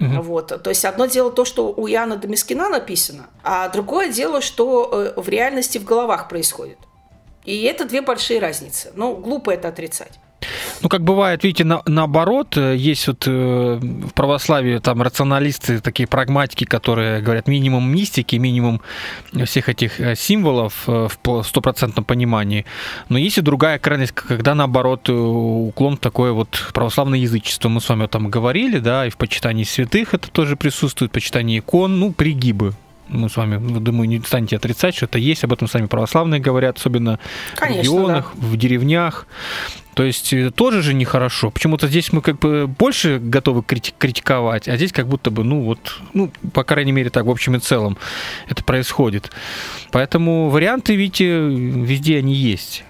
[0.00, 0.22] Угу.
[0.22, 0.62] Вот.
[0.62, 5.20] То есть одно дело то, что у Яна Домискина написано, а другое дело, что э,
[5.20, 6.78] в реальности в головах происходит.
[7.44, 8.92] И это две большие разницы.
[8.94, 10.18] Ну, глупо это отрицать.
[10.80, 16.06] Ну, как бывает, видите, на, наоборот, э, есть вот э, в православии там рационалисты, такие
[16.06, 18.80] прагматики, которые говорят минимум мистики, минимум
[19.44, 22.64] всех этих э, символов э, в стопроцентном понимании.
[23.08, 27.68] Но есть и другая крайность, когда наоборот э, уклон такое вот православное язычество.
[27.68, 31.58] Мы с вами там говорили, да, и в почитании святых это тоже присутствует, в почитании
[31.58, 32.74] икон, ну, пригибы
[33.08, 36.78] мы с вами, думаю, не станете отрицать, что это есть, об этом сами православные говорят,
[36.78, 37.18] особенно
[37.56, 38.46] Конечно, в регионах, да.
[38.46, 39.26] в деревнях.
[39.94, 41.50] То есть э, тоже же нехорошо.
[41.50, 46.00] Почему-то здесь мы как бы больше готовы критиковать, а здесь как будто бы, ну вот,
[46.14, 47.98] ну, по крайней мере так, в общем и целом
[48.48, 49.30] это происходит.
[49.90, 52.84] Поэтому варианты, видите, везде они есть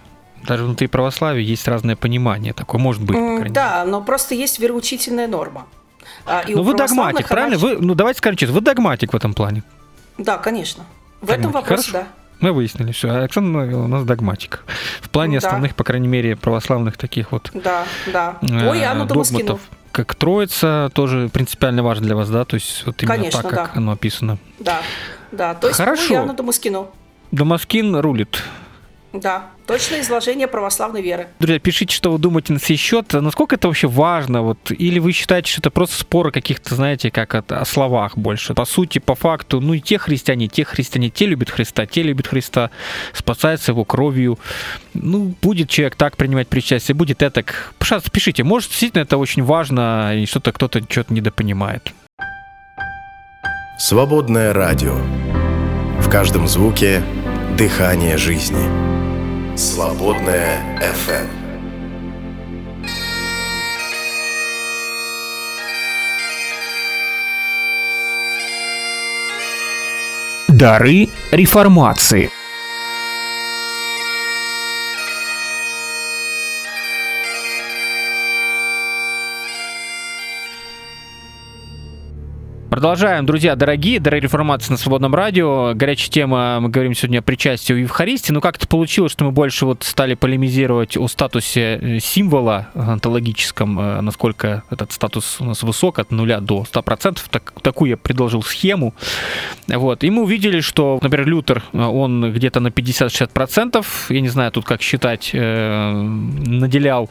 [0.47, 2.53] даже внутри православия есть разное понимание.
[2.53, 3.53] Такое может быть.
[3.53, 5.67] Да, но просто есть вероучительная норма.
[6.27, 7.59] А, ну вы догматик, правильно?
[7.59, 9.63] Вы, ну давайте скажем честно, вы догматик в этом плане.
[10.19, 10.85] Да, конечно.
[11.21, 11.41] В догматик.
[11.41, 12.09] этом вопросе, Хорошо.
[12.11, 12.23] да.
[12.41, 13.11] Мы выяснили все.
[13.11, 14.65] Александр у нас догматик.
[15.01, 15.47] В плане да.
[15.47, 18.39] основных, по крайней мере, православных таких вот да, да.
[18.43, 19.61] Э, Ой, Анну догматов.
[19.93, 22.45] Как Троица тоже принципиально важно для вас, да?
[22.45, 23.79] То есть вот именно Конечно, так, как да.
[23.79, 24.39] оно описано.
[24.59, 24.81] Да,
[25.31, 25.55] да.
[25.55, 26.15] То есть Хорошо.
[26.15, 26.91] Ой, Анну Дамаскину.
[27.31, 28.43] Дамаскин рулит.
[29.13, 31.29] Да, точное изложение православной веры.
[31.39, 33.13] Друзья, пишите, что вы думаете на сей счет.
[33.13, 34.43] Насколько это вообще важно?
[34.43, 38.55] Вот, или вы считаете, что это просто споры каких-то, знаете, как от, о словах больше?
[38.55, 42.27] По сути, по факту, ну и те христиане, те христиане, те любят Христа, те любят
[42.27, 42.71] Христа,
[43.13, 44.39] спасаются его кровью.
[44.95, 47.45] Ну, будет человек так принимать причастие, будет это.
[47.79, 48.45] Пожалуйста, пишите.
[48.45, 51.93] Может, действительно это очень важно, и что-то кто-то что-то недопонимает.
[53.79, 54.97] Свободное радио.
[55.99, 57.03] В каждом звуке
[57.57, 58.92] дыхание жизни.
[59.57, 61.29] Свободная FM.
[70.49, 72.31] Дары реформации–
[82.73, 85.75] Продолжаем, друзья, дорогие, дорогие реформации на Свободном радио.
[85.75, 88.33] Горячая тема, мы говорим сегодня о причастии у Евхаристии.
[88.33, 93.79] Ну, как это получилось, что мы больше вот стали полемизировать о статусе э, символа онтологическом,
[93.79, 97.19] э, насколько этот статус у нас высок, от нуля до 100%.
[97.31, 98.95] Так, такую я предложил схему.
[99.69, 100.03] Вот.
[100.03, 104.65] И мы увидели, что, например, Лютер, э, он где-то на 50-60%, я не знаю тут
[104.65, 107.11] как считать, наделял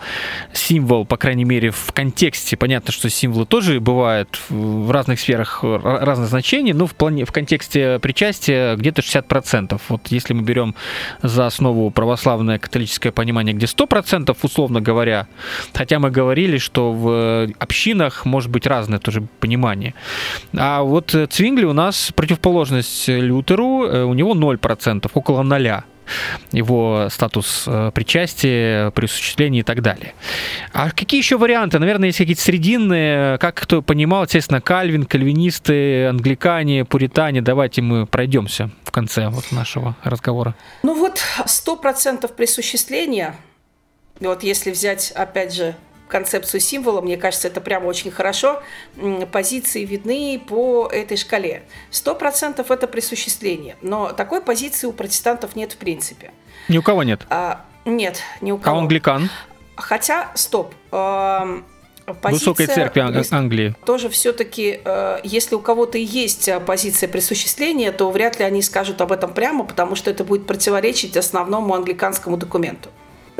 [0.53, 2.57] символ, по крайней мере, в контексте.
[2.57, 7.31] Понятно, что символы тоже бывают в разных сферах разных, разных значений, ну, в, плане, в
[7.31, 9.79] контексте причастия где-то 60%.
[9.89, 10.75] Вот если мы берем
[11.21, 15.27] за основу православное католическое понимание, где 100%, условно говоря,
[15.73, 19.93] хотя мы говорили, что в общинах может быть разное тоже понимание.
[20.57, 25.83] А вот Цвингли у нас противоположность Лютеру, э, у него 0%, около 0
[26.51, 30.13] его статус э, причастия, присуществления и так далее.
[30.73, 31.79] А какие еще варианты?
[31.79, 37.41] Наверное, есть какие-то срединные, как кто понимал, естественно, Кальвин, кальвинисты, англикане, пуритане.
[37.41, 40.55] Давайте мы пройдемся в конце вот нашего разговора.
[40.83, 43.35] Ну вот, сто процентов присуществления,
[44.19, 45.75] вот если взять, опять же,
[46.11, 48.61] концепцию символа, мне кажется, это прямо очень хорошо.
[49.31, 51.63] Позиции видны по этой шкале.
[51.89, 56.31] Сто процентов это присуществление, но такой позиции у протестантов нет в принципе.
[56.67, 57.21] Ни у кого нет?
[57.29, 58.77] А, нет, ни у кого.
[58.77, 59.29] А англикан?
[59.75, 60.75] Хотя, стоп.
[60.91, 61.61] Э,
[62.23, 63.01] Высокой церкви
[63.31, 63.75] Англии.
[63.85, 69.11] Тоже все-таки, э, если у кого-то есть позиция присуществления, то вряд ли они скажут об
[69.11, 72.89] этом прямо, потому что это будет противоречить основному англиканскому документу.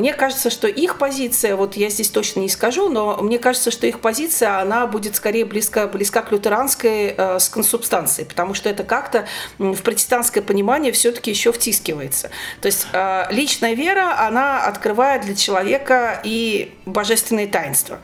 [0.02, 3.86] Мне кажется, что их позиция, вот я здесь точно не скажу, но мне кажется, что
[3.86, 8.84] их позиция, она будет скорее близка, близка к лютеранской э, с консубстанцией, потому что это
[8.84, 9.28] как-то
[9.60, 12.32] в протестантское понимание все-таки еще втискивается.
[12.62, 18.00] То есть э, личная вера, она открывает для человека и божественные таинства.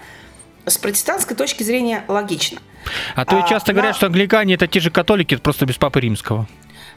[0.67, 2.59] С протестантской точки зрения логично.
[3.15, 3.97] А то а, часто говорят, на...
[3.97, 6.47] что англикане это те же католики, просто без папы римского.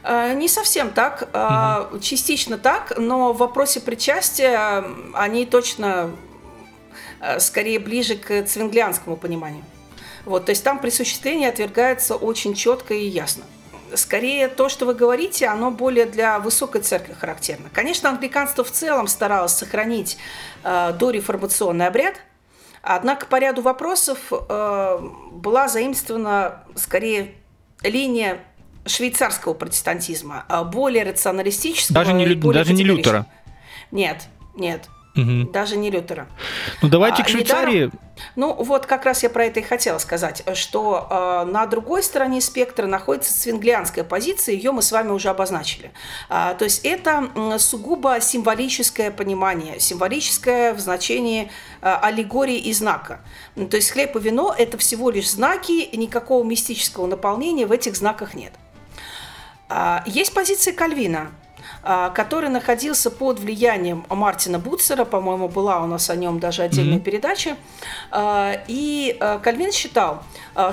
[0.03, 1.99] Э, не совсем так, угу.
[1.99, 4.83] частично так, но в вопросе причастия
[5.13, 6.11] они точно
[7.19, 9.63] э, скорее ближе к цвинглианскому пониманию.
[10.25, 13.43] Вот, то есть там присуществление отвергается очень четко и ясно.
[13.95, 17.69] скорее то, что вы говорите, оно более для высокой церкви характерно.
[17.73, 20.17] Конечно, англиканство в целом старалось сохранить
[20.63, 22.15] э, дореформационный обряд,
[22.81, 24.99] однако по ряду вопросов э,
[25.31, 27.35] была заимствована скорее
[27.83, 28.39] линия
[28.85, 31.93] швейцарского протестантизма, а более рационалистического.
[31.93, 33.25] Даже не, даже не Лютера.
[33.91, 34.89] Нет, нет.
[35.15, 35.51] Угу.
[35.51, 36.27] Даже не Лютера.
[36.81, 37.85] Ну давайте а, к Швейцарии.
[37.85, 37.99] Недаром,
[38.37, 42.39] ну вот как раз я про это и хотела сказать, что э, на другой стороне
[42.39, 45.91] спектра находится свинглианская позиция, ее мы с вами уже обозначили.
[46.29, 51.51] А, то есть это сугубо символическое понимание, символическое в значении
[51.81, 53.19] э, аллегории и знака.
[53.55, 58.33] То есть хлеб и вино– это всего лишь знаки, никакого мистического наполнения в этих знаках
[58.33, 58.53] нет.
[59.71, 61.31] А, есть позиция Кальвина–
[61.83, 66.97] а, который находился под влиянием Мартина Буцера, по-моему, была у нас о нем даже отдельная
[66.97, 67.01] mm-hmm.
[67.01, 67.57] передача.
[68.11, 70.23] А, и Кальвин считал,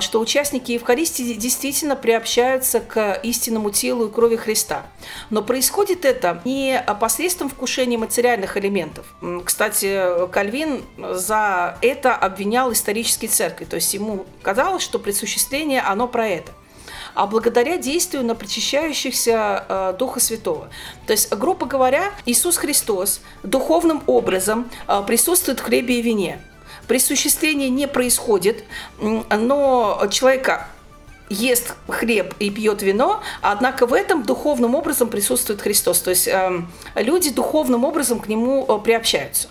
[0.01, 4.83] что участники Евхаристии действительно приобщаются к истинному телу и крови Христа.
[5.29, 9.05] Но происходит это не посредством вкушения материальных элементов.
[9.45, 13.65] Кстати, Кальвин за это обвинял исторические церкви.
[13.65, 16.51] То есть ему казалось, что присуществление, оно про это
[17.19, 20.69] а благодаря действию на причащающихся э, Духа Святого.
[21.05, 26.39] То есть, грубо говоря, Иисус Христос духовным образом э, присутствует в хлебе и вине.
[26.87, 28.63] Присуществление не происходит,
[29.01, 30.69] но человека
[31.29, 35.99] ест хлеб и пьет вино, однако в этом духовным образом присутствует Христос.
[35.99, 36.61] То есть э,
[36.95, 39.49] люди духовным образом к нему э, приобщаются.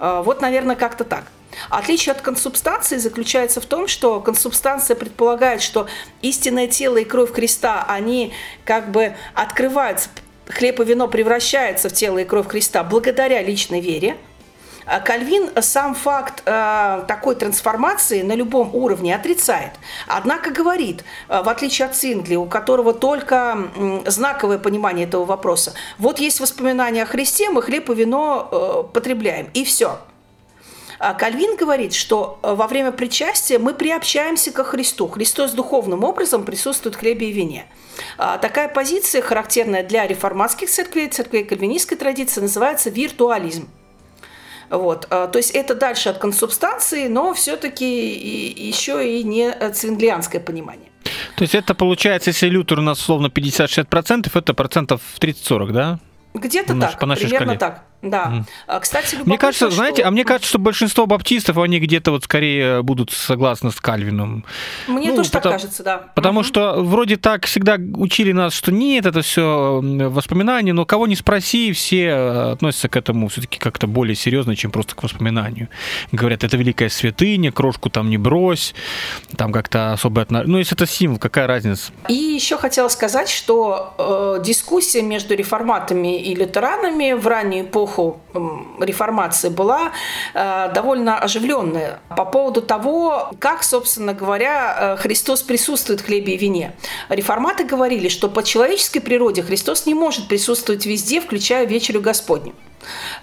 [0.00, 1.24] Э, вот, наверное, как-то так.
[1.70, 5.86] Отличие от консубстанции заключается в том, что консубстанция предполагает, что
[6.22, 8.32] истинное тело и кровь Христа, они
[8.64, 10.08] как бы открываются,
[10.48, 14.16] хлеб и вино превращаются в тело и кровь Христа благодаря личной вере,
[14.86, 19.72] а Кальвин сам факт э, такой трансформации на любом уровне отрицает.
[20.06, 25.74] Однако говорит, э, в отличие от Цингли, у которого только э, знаковое понимание этого вопроса,
[25.98, 29.98] вот есть воспоминания о Христе, мы хлеб и вино э, потребляем, и все.
[30.98, 35.08] А Кальвин говорит, что э, во время причастия мы приобщаемся ко Христу.
[35.08, 37.66] Христос духовным образом присутствует в хлебе и вине.
[38.18, 43.68] А такая позиция, характерная для реформатских церквей, церквей кальвинистской традиции, называется виртуализм.
[44.70, 45.06] Вот.
[45.10, 47.86] А, то есть это дальше от консубстанции, но все-таки
[48.68, 50.90] еще и не цвинглианское понимание.
[51.36, 55.98] То есть это получается, если Лютер у нас условно 50-60%, это процентов 30-40, да?
[56.34, 57.58] Где-то так, по нашей примерно шкале.
[57.58, 57.84] так.
[58.10, 58.44] Да.
[58.68, 58.80] Mm.
[58.80, 59.76] Кстати, мне кажется, что...
[59.76, 64.44] знаете, а мне кажется, что большинство баптистов, они где-то вот скорее будут согласны с Кальвином.
[64.86, 65.98] Мне ну, тоже потому, так кажется, да.
[66.14, 66.44] Потому mm-hmm.
[66.44, 71.72] что вроде так всегда учили нас, что нет, это все воспоминания, но кого не спроси,
[71.72, 72.12] все
[72.52, 75.68] относятся к этому все-таки как-то более серьезно, чем просто к воспоминанию.
[76.12, 78.74] Говорят, это великая святыня, крошку там не брось,
[79.36, 80.52] там как-то особо отношение.
[80.52, 81.92] Ну, если это символ, какая разница?
[82.08, 88.20] И еще хотела сказать, что э, дискуссия между реформатами и лютеранами в раннюю эпоху эпоху
[88.80, 89.92] реформации была
[90.34, 96.36] э, довольно оживленная по поводу того, как, собственно говоря, э, Христос присутствует в хлебе и
[96.36, 96.72] вине.
[97.08, 102.54] Реформаты говорили, что по человеческой природе Христос не может присутствовать везде, включая вечерю Господню.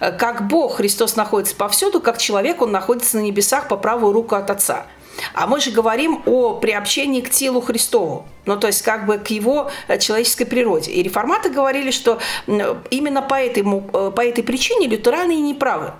[0.00, 4.34] Э, как Бог Христос находится повсюду, как человек Он находится на небесах по правую руку
[4.34, 4.86] от Отца.
[5.32, 9.28] А мы же говорим о приобщении к телу Христову, ну то есть как бы к
[9.28, 10.90] его э, человеческой природе.
[10.90, 15.92] И реформаты говорили, что именно по этой, э, по этой причине лютераны и не правы.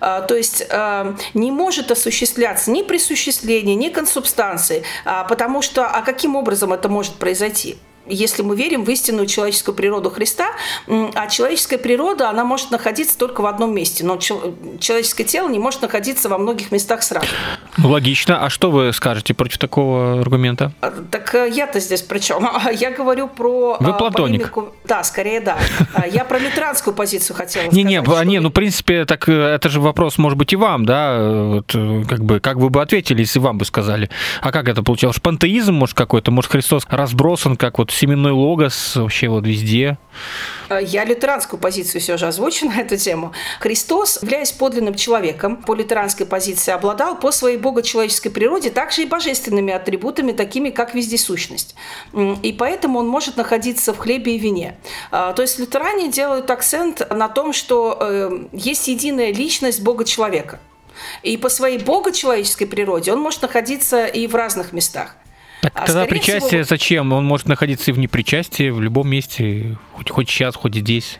[0.00, 6.02] А, то есть э, не может осуществляться ни присуществление, ни консубстанции, а, потому что а
[6.02, 7.78] каким образом это может произойти?
[8.08, 10.48] Если мы верим в истинную человеческую природу Христа,
[10.86, 15.82] а человеческая природа, она может находиться только в одном месте, но человеческое тело не может
[15.82, 17.26] находиться во многих местах сразу.
[17.76, 18.44] Ну, логично.
[18.44, 20.72] А что вы скажете против такого аргумента?
[20.80, 22.48] А, так э, я-то здесь при чем?
[22.72, 23.76] Я говорю про...
[23.78, 24.52] Вы а, платоник.
[24.52, 24.74] Полемику...
[24.84, 25.58] Да, скорее да.
[26.10, 27.72] Я про лютеранскую позицию хотела сказать.
[27.72, 30.86] Не, не, не, ну, в принципе, так э, это же вопрос, может быть, и вам,
[30.86, 34.10] да, э, вот, как бы, как вы бы ответили, если вам бы сказали.
[34.40, 35.20] А как это получалось?
[35.20, 36.30] Пантеизм, может, какой-то?
[36.30, 39.98] Может, Христос разбросан, как вот семенной логос вообще вот везде.
[40.80, 43.32] Я лютеранскую позицию все же озвучу на эту тему.
[43.60, 49.72] Христос, являясь подлинным человеком, по лютеранской позиции обладал по своей богочеловеческой природе также и божественными
[49.72, 51.74] атрибутами, такими как вездесущность.
[52.42, 54.76] И поэтому он может находиться в хлебе и вине.
[55.10, 60.60] А, то есть лютеране делают акцент на том, что э, есть единая личность Бога-человека.
[61.22, 65.16] И по своей богочеловеческой природе он может находиться и в разных местах.
[65.62, 66.64] Так а тогда причастие всего...
[66.64, 67.12] зачем?
[67.12, 71.18] Он может находиться и в непричастии, в любом месте, хоть, хоть сейчас, хоть здесь.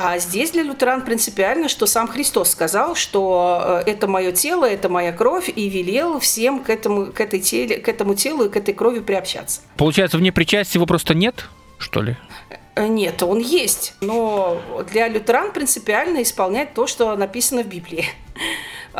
[0.00, 4.88] А здесь для лютеран принципиально, что сам Христос сказал, что э, это мое тело, это
[4.88, 8.56] моя кровь, и велел всем к этому, к этой теле, к этому телу и к
[8.56, 9.60] этой крови приобщаться.
[9.76, 11.48] Получается, вне причастия его просто нет,
[11.78, 12.16] что ли?
[12.76, 14.62] Э, нет, он есть, но
[14.92, 18.04] для лютеран принципиально исполнять то, что написано в Библии.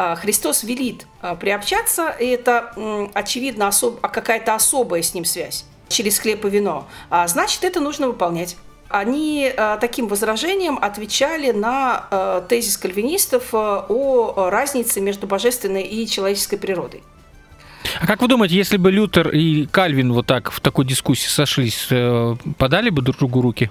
[0.00, 2.72] А, Христос велит а, приобщаться, и это,
[3.14, 3.98] очевидно, особ...
[4.00, 6.86] А какая-то особая с ним связь через хлеб и вино.
[7.26, 8.56] Значит, это нужно выполнять
[8.90, 17.02] они таким возражением отвечали на тезис кальвинистов о разнице между божественной и человеческой природой.
[18.00, 21.86] А как вы думаете, если бы Лютер и Кальвин вот так в такой дискуссии сошлись,
[21.90, 23.70] э, подали бы друг другу руки?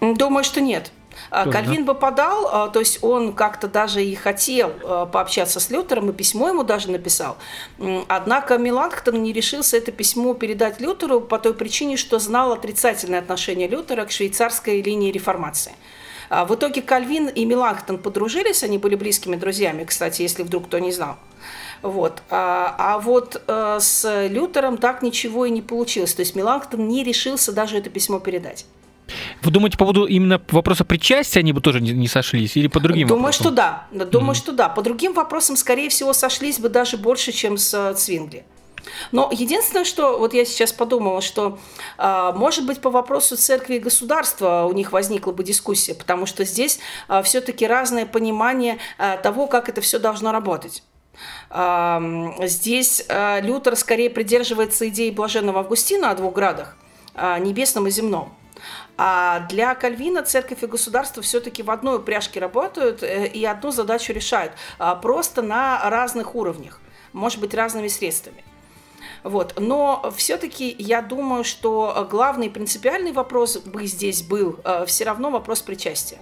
[0.00, 0.92] Думаю, что нет.
[1.30, 1.92] Тоже, Кальвин да?
[1.92, 6.12] бы подал, а, то есть он как-то даже и хотел а, пообщаться с Лютером, и
[6.12, 7.36] письмо ему даже написал.
[8.08, 13.68] Однако Меланхтон не решился это письмо передать Лютеру по той причине, что знал отрицательное отношение
[13.68, 15.72] Лютера к швейцарской линии реформации.
[16.30, 20.78] А, в итоге Кальвин и Меланхтон подружились, они были близкими друзьями, кстати, если вдруг кто
[20.78, 21.16] не знал.
[21.82, 22.22] Вот.
[22.30, 26.14] А, а вот а, с Лютером так ничего и не получилось.
[26.14, 28.66] То есть Меланхтон не решился даже это письмо передать.
[29.42, 32.56] Вы думаете, по поводу именно вопроса причастия они бы тоже не, не сошлись?
[32.56, 33.42] Или по другим Думаю, вопросам?
[33.42, 33.86] что да.
[34.06, 34.34] Думаю, mm-hmm.
[34.34, 34.68] что да.
[34.68, 38.44] По другим вопросам, скорее всего, сошлись бы даже больше, чем с э, Цвингли.
[39.12, 41.58] Но единственное, что вот я сейчас подумала, что,
[41.98, 46.44] э, может быть, по вопросу церкви и государства у них возникла бы дискуссия, потому что
[46.44, 50.82] здесь э, все-таки разное понимание э, того, как это все должно работать.
[51.48, 56.76] Здесь Лютер скорее придерживается идеи блаженного Августина о двух градах,
[57.14, 58.36] небесном и земном.
[58.96, 64.12] А для Кальвина церковь и государство все-таки в одной упряжке работают э, и одну задачу
[64.12, 64.52] решают,
[65.02, 66.80] просто на разных уровнях,
[67.12, 68.44] может быть, разными средствами.
[69.24, 69.54] Вот.
[69.58, 75.62] Но все-таки я думаю, что главный принципиальный вопрос бы здесь был э, все равно вопрос
[75.62, 76.18] причастия.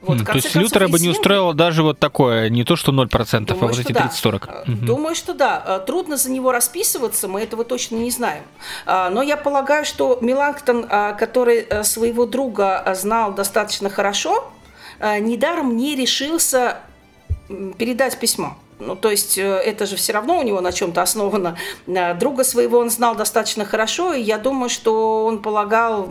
[0.00, 3.64] Вот, то есть Лютера бы не устроило даже вот такое, не то что 0%, Думаю,
[3.64, 4.46] а вот эти 30-40.
[4.46, 4.72] Да.
[4.72, 4.86] Угу.
[4.86, 5.62] Думаю, что да.
[5.66, 8.44] Э, трудно за него расписываться, мы этого точно не знаем.
[8.86, 10.86] А, но я полагаю, что Меланктон,
[11.18, 14.50] который э, своего друга э, знал достаточно хорошо,
[15.00, 16.78] недаром не решился
[17.48, 18.58] передать письмо.
[18.80, 21.56] Ну, то есть это же все равно у него на чем-то основано.
[21.86, 26.08] Друга своего он знал достаточно хорошо, и я думаю, что он полагал,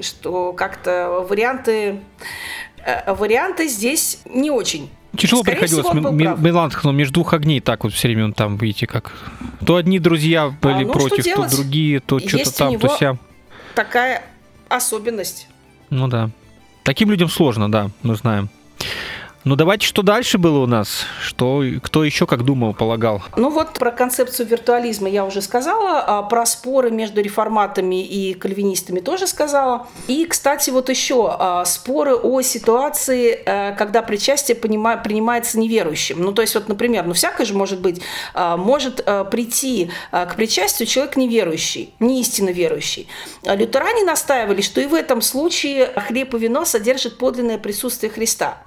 [0.00, 2.67] что как-то варианты Э,
[3.06, 4.90] варианты здесь не очень.
[5.16, 9.12] Тяжело Скорее приходилось Меланхну между двух огней так вот все время он там, видите, как...
[9.66, 13.16] То одни друзья были а, ну, против, то другие, то что-то там, то вся.
[13.74, 14.22] такая
[14.68, 15.48] особенность.
[15.90, 16.30] Ну да.
[16.84, 18.48] Таким людям сложно, да, мы знаем.
[19.48, 21.06] Ну давайте, что дальше было у нас?
[21.22, 23.22] Что, кто еще как думал, полагал?
[23.34, 29.00] Ну вот про концепцию виртуализма я уже сказала, а про споры между реформатами и кальвинистами
[29.00, 29.86] тоже сказала.
[30.06, 36.20] И, кстати, вот еще а, споры о ситуации, э, когда причастие принимается неверующим.
[36.20, 38.02] Ну то есть вот, например, ну всякое же может быть,
[38.34, 43.08] а, может э, прийти к причастию человек неверующий, не истинно верующий.
[43.44, 48.58] Лютеране настаивали, что и в этом случае хлеб и вино содержат подлинное присутствие Христа.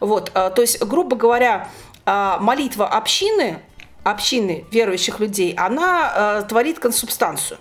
[0.00, 1.68] Вот, а, то есть, грубо говоря,
[2.06, 3.60] а, молитва общины,
[4.02, 7.58] общины верующих людей, она а, творит консубстанцию.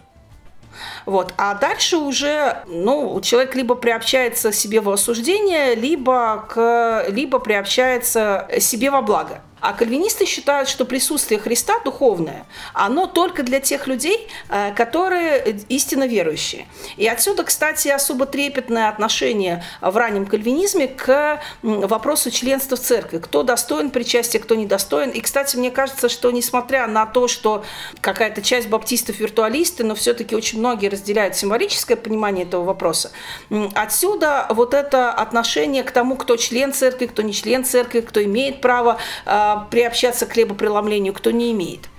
[1.05, 1.33] Вот.
[1.37, 8.91] А дальше уже ну, человек либо приобщается себе в осуждение, либо, к, либо приобщается себе
[8.91, 9.41] во благо.
[9.61, 16.07] А кальвинисты считают, что присутствие Христа духовное, оно только для тех людей, э, которые истинно
[16.07, 16.67] верующие.
[16.97, 23.19] И отсюда, кстати, особо трепетное отношение в раннем кальвинизме к вопросу членства в церкви.
[23.19, 25.09] Кто достоин причастия, кто недостоин.
[25.09, 27.63] И, кстати, мне кажется, что несмотря на то, что
[28.01, 33.11] какая-то часть баптистов виртуалисты, но все-таки очень многие разделяют символическое понимание этого вопроса,
[33.75, 38.61] отсюда вот это отношение к тому, кто член церкви, кто не член церкви, кто имеет
[38.61, 41.89] право э, приобщаться к хлебопреломлению, кто не имеет.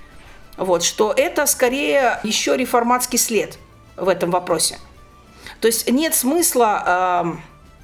[0.57, 3.59] Вот, что это скорее еще реформатский след
[3.97, 4.79] в этом вопросе.
[5.61, 7.35] То есть нет смысла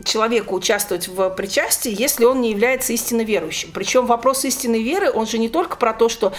[0.01, 3.71] э, человеку участвовать в причастии, если он не является истинно верующим.
[3.73, 6.33] Причем вопрос истинной веры, он же не только про то, что,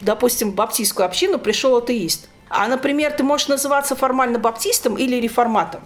[0.00, 2.28] допустим, в баптистскую общину пришел атеист.
[2.48, 5.82] А, например, ты можешь называться формально баптистом или реформатом,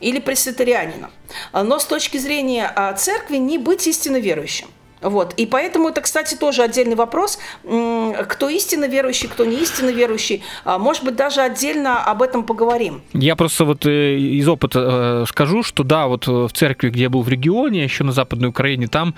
[0.00, 1.10] или пресвитерианином.
[1.52, 4.68] Но с точки зрения а, церкви не быть истинно верующим.
[5.00, 5.34] Вот.
[5.34, 10.42] И поэтому это, кстати, тоже отдельный вопрос, кто истинно верующий, кто не истинно верующий.
[10.64, 13.02] А, может быть, даже отдельно об этом поговорим.
[13.12, 17.10] Я просто вот э, из опыта э, скажу, что да, вот в церкви, где я
[17.10, 19.14] был в регионе, еще на Западной Украине, там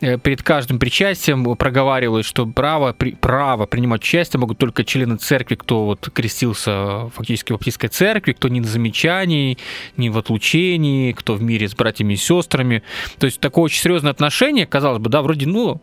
[0.00, 5.84] э, перед каждым причастием проговаривалось, что право, право принимать участие могут только члены церкви, кто
[5.84, 9.58] вот крестился фактически в баптистской церкви, кто не на замечании,
[9.96, 12.82] не в отлучении, кто в мире с братьями и сестрами.
[13.18, 15.80] То есть такое очень серьезное отношение, казалось бы, да, вроде, ну,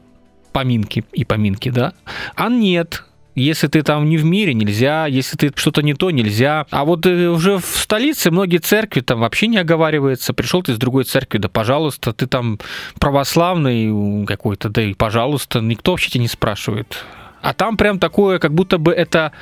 [0.52, 1.93] поминки и поминки, да.
[2.36, 3.04] А нет,
[3.36, 5.06] если ты там не в мире, нельзя.
[5.06, 6.66] Если ты что-то не то, нельзя.
[6.72, 10.34] А вот э, уже в столице многие церкви там вообще не оговаривается.
[10.34, 12.60] Пришел ты из другой церкви, да пожалуйста, ты там
[13.00, 15.60] православный какой-то, да и пожалуйста.
[15.60, 17.06] Никто вообще тебя не спрашивает.
[17.41, 19.34] А там прям такое, как будто бы это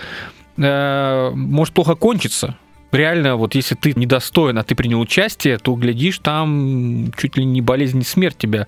[0.58, 2.58] э, может плохо кончиться
[2.91, 7.62] реально, вот если ты недостоин, а ты принял участие, то, глядишь, там чуть ли не
[7.62, 8.68] болезнь, не смерть тебя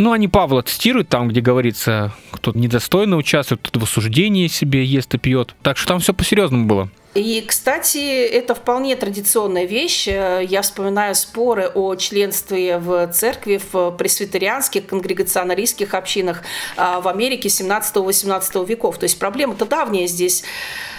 [0.00, 5.14] ну, они Павла тестируют там, где говорится, кто недостойно участвует, кто в осуждении себе ест
[5.14, 5.54] и пьет.
[5.62, 6.88] Так что там все по-серьезному было.
[7.14, 10.06] И, кстати, это вполне традиционная вещь.
[10.06, 16.42] Я вспоминаю споры о членстве в церкви в пресвитерианских, конгрегационалистских общинах
[16.76, 18.98] а, в Америке 17-18 веков.
[18.98, 20.44] То есть проблема-то давняя здесь.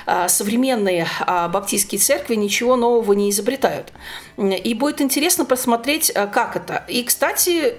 [0.06, 3.94] А, современные а, баптистские церкви ничего нового не изобретают.
[4.38, 6.84] И будет интересно посмотреть, как это.
[6.90, 7.76] И, кстати,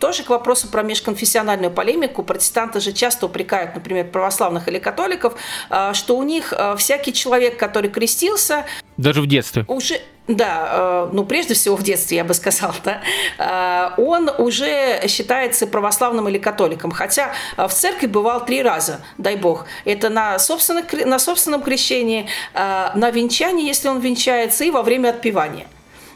[0.00, 2.22] тоже к вопросу про межконфессиональную полемику.
[2.22, 5.34] Протестанты же часто упрекают, например, православных или католиков,
[5.70, 8.64] а, что у них а, всякий человек, который крестился...
[8.96, 9.64] Даже в детстве.
[9.68, 15.66] Уже, да, а, ну прежде всего в детстве, я бы сказала, да, он уже считается
[15.66, 19.66] православным или католиком, хотя в церкви бывал три раза, дай бог.
[19.84, 25.66] Это на, собственном, на собственном крещении, на венчании, если он венчается, и во время отпевания.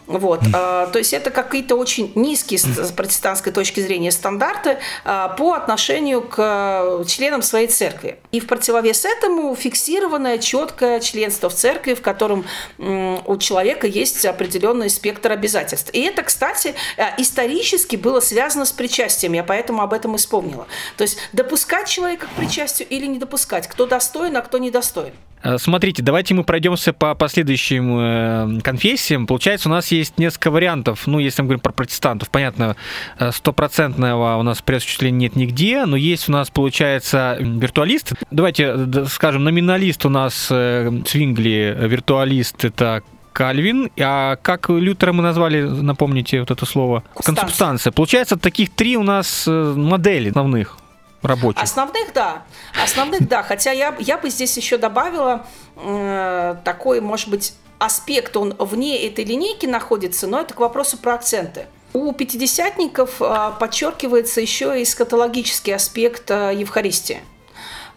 [0.08, 0.40] Вот.
[0.54, 6.22] А, то есть это какие-то очень низкие с протестантской точки зрения стандарты а, по отношению
[6.22, 8.18] к членам своей церкви.
[8.32, 12.44] И в противовес этому фиксированное четкое членство в церкви, в котором
[12.78, 15.90] у человека есть определенный спектр обязательств.
[15.92, 19.34] И это, кстати, э, исторически было связано с причастием.
[19.34, 20.66] Я поэтому об этом и вспомнила.
[20.96, 25.12] То есть допускать человека к причастию или не допускать, кто достоин, а кто недостоин.
[25.42, 29.26] Э, смотрите, давайте мы пройдемся по последующим э, конфессиям.
[29.26, 31.06] Получается, у нас есть несколько вариантов.
[31.06, 32.76] Ну, если мы говорим про протестантов, понятно,
[33.18, 38.12] э, стопроцентного у нас пресс-впечатления нет нигде, но есть у нас, получается, виртуалист.
[38.30, 38.76] Давайте
[39.08, 46.50] скажем, номиналист у нас Свингли, виртуалист это Кальвин, а как Лютера мы назвали, напомните вот
[46.50, 47.04] это слово?
[47.14, 47.92] Консубстанция.
[47.92, 50.76] Получается, таких три у нас модели основных
[51.22, 51.62] рабочих?
[51.62, 52.44] Основных, да.
[52.82, 53.42] Основных, да.
[53.42, 55.46] Хотя я, я бы здесь еще добавила
[55.76, 61.14] э, такой, может быть, аспект, он вне этой линейки находится, но это к вопросу про
[61.14, 61.66] акценты.
[61.92, 67.20] У пятидесятников э, подчеркивается еще и эскатологический аспект э, Евхаристии.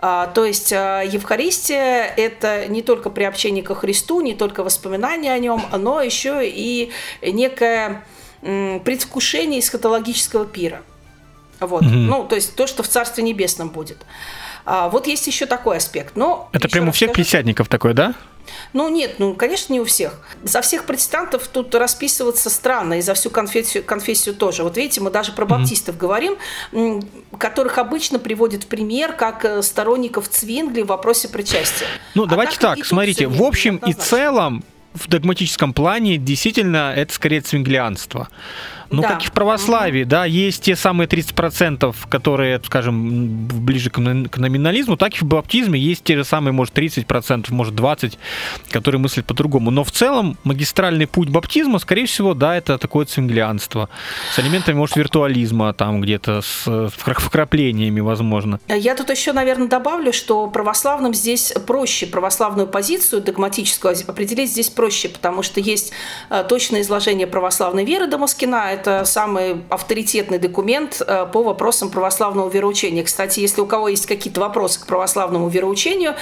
[0.03, 5.61] А, то есть Евхаристия– это не только приобщение ко Христу, не только воспоминания о нем,
[5.77, 6.91] но еще и
[7.21, 8.03] некое
[8.41, 10.81] предвкушение эсхатологического пира–
[11.67, 11.83] вот.
[11.83, 11.91] Угу.
[11.91, 14.05] Ну, то есть то, что в Царстве Небесном будет.
[14.65, 16.15] А, вот есть еще такой аспект.
[16.15, 18.13] Но Это прямо у всех скажу, пятидесятников такой, да?
[18.73, 20.19] Ну нет, ну конечно не у всех.
[20.43, 24.63] За всех протестантов тут расписываться странно, и за всю конфессию, конфессию тоже.
[24.63, 25.99] Вот видите, мы даже про баптистов mm-hmm.
[25.99, 26.37] говорим,
[27.37, 31.85] которых обычно приводят в пример как э, сторонников Цвингли в вопросе причастия.
[32.15, 37.13] Ну а давайте так, так смотрите, в общем и целом в догматическом плане действительно это
[37.13, 38.27] скорее цвинглианство.
[38.91, 39.09] Ну, да.
[39.09, 45.15] как и в православии, да, есть те самые 30%, которые, скажем, ближе к номинализму, так
[45.15, 48.17] и в баптизме есть те же самые, может, 30%, может, 20%,
[48.69, 49.71] которые мыслят по-другому.
[49.71, 53.89] Но в целом магистральный путь баптизма, скорее всего, да, это такое цинглианство
[54.33, 58.59] с элементами, может, виртуализма там где-то, с вкраплениями, возможно.
[58.67, 65.09] Я тут еще, наверное, добавлю, что православным здесь проще, православную позицию догматическую определить здесь проще,
[65.09, 65.91] потому что есть
[66.29, 73.03] э, точное изложение православной веры Дамаскина, это самый авторитетный документ э, по вопросам православного вероучения.
[73.03, 76.15] Кстати, если у кого есть какие-то вопросы к православному вероучению,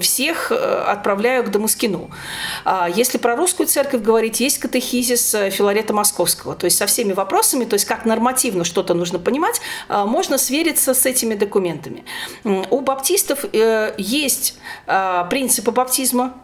[0.00, 2.10] всех э, отправляю к Дамаскину.
[2.64, 6.54] А если про русскую церковь говорить, есть катехизис э, Филарета Московского.
[6.54, 11.06] То есть со всеми вопросами, то есть как нормативно что-то нужно понимать, можно свериться с
[11.06, 12.04] этими документами.
[12.44, 14.58] У баптистов есть
[15.28, 16.34] принципы баптизма,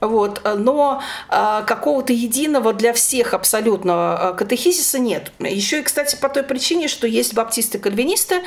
[0.00, 5.32] Вот, но а, какого-то единого для всех абсолютного катехизиса нет.
[5.38, 8.42] Еще и, кстати, по той причине, что есть баптисты-кальвинисты,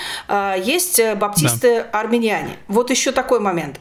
[0.63, 2.57] есть баптисты-армяне.
[2.67, 3.79] Вот еще такой момент.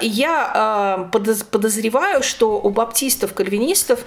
[0.00, 4.00] И я подозреваю, что у баптистов-кальвинистов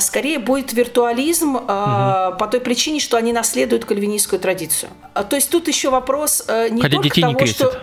[0.00, 1.66] скорее будет виртуализм угу.
[1.66, 4.90] по той причине, что они наследуют кальвинистскую традицию.
[5.30, 7.82] То есть тут еще вопрос не Хотя только того, что...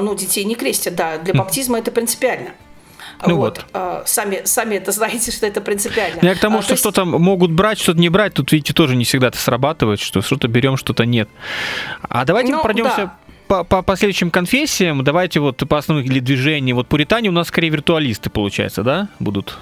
[0.00, 1.16] Ну, детей не крестят, да.
[1.16, 2.50] Для баптизма это принципиально.
[3.26, 3.58] Ну вот.
[3.58, 3.66] вот.
[3.72, 6.18] А, сами, сами это знаете, что это принципиально.
[6.22, 6.82] Ну, я к тому, а, что есть...
[6.82, 10.48] что-то могут брать, что-то не брать, тут, видите, тоже не всегда это срабатывает, что что-то
[10.48, 11.28] берем, что-то нет.
[12.02, 13.16] А давайте ну, пройдемся да.
[13.46, 15.04] по, по последующим конфессиям.
[15.04, 16.76] Давайте вот по основным или движениям.
[16.76, 19.58] Вот пуритане у нас скорее виртуалисты, получается, да, будут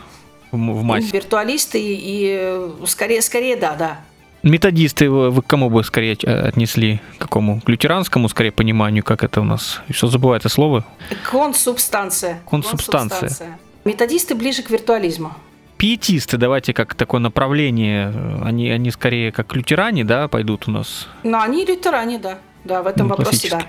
[0.52, 1.10] в, в массе?
[1.12, 4.00] Виртуалисты и скорее, скорее да, да.
[4.42, 7.00] Методисты вы к кому бы скорее э, отнесли?
[7.18, 7.60] К какому?
[7.60, 9.80] К лютеранскому, скорее, пониманию, как это у нас?
[9.90, 10.84] Что забывает это слово?
[11.30, 12.40] Консубстанция.
[12.48, 13.20] Консубстанция.
[13.20, 13.58] Консубстанция.
[13.84, 15.32] Методисты ближе к виртуализму.
[15.76, 18.12] Пиетисты, давайте как такое направление,
[18.44, 21.08] они, они скорее как лютеране, да, пойдут у нас?
[21.22, 22.38] Ну, они лютеране, да.
[22.64, 23.62] Да, в этом ну, вопросе, да.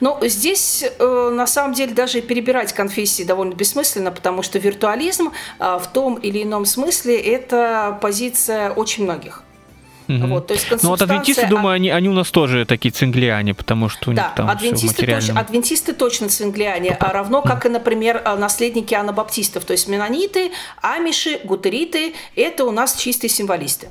[0.00, 5.78] Но здесь, э, на самом деле, даже перебирать конфессии довольно бессмысленно, потому что виртуализм э,
[5.82, 9.43] в том или ином смысле– это позиция очень многих.
[10.08, 10.26] Угу.
[10.26, 13.88] Вот, то есть ну вот адвентисты, думаю, они, они у нас тоже такие цинглиане, потому
[13.88, 17.68] что у да, них там адвентисты, все точно, адвентисты точно цинглиане, а равно как и,
[17.68, 20.52] например, а, наследники анабаптистов, то есть менониты,
[20.82, 23.88] амиши, гутериты– это у нас чистые символисты.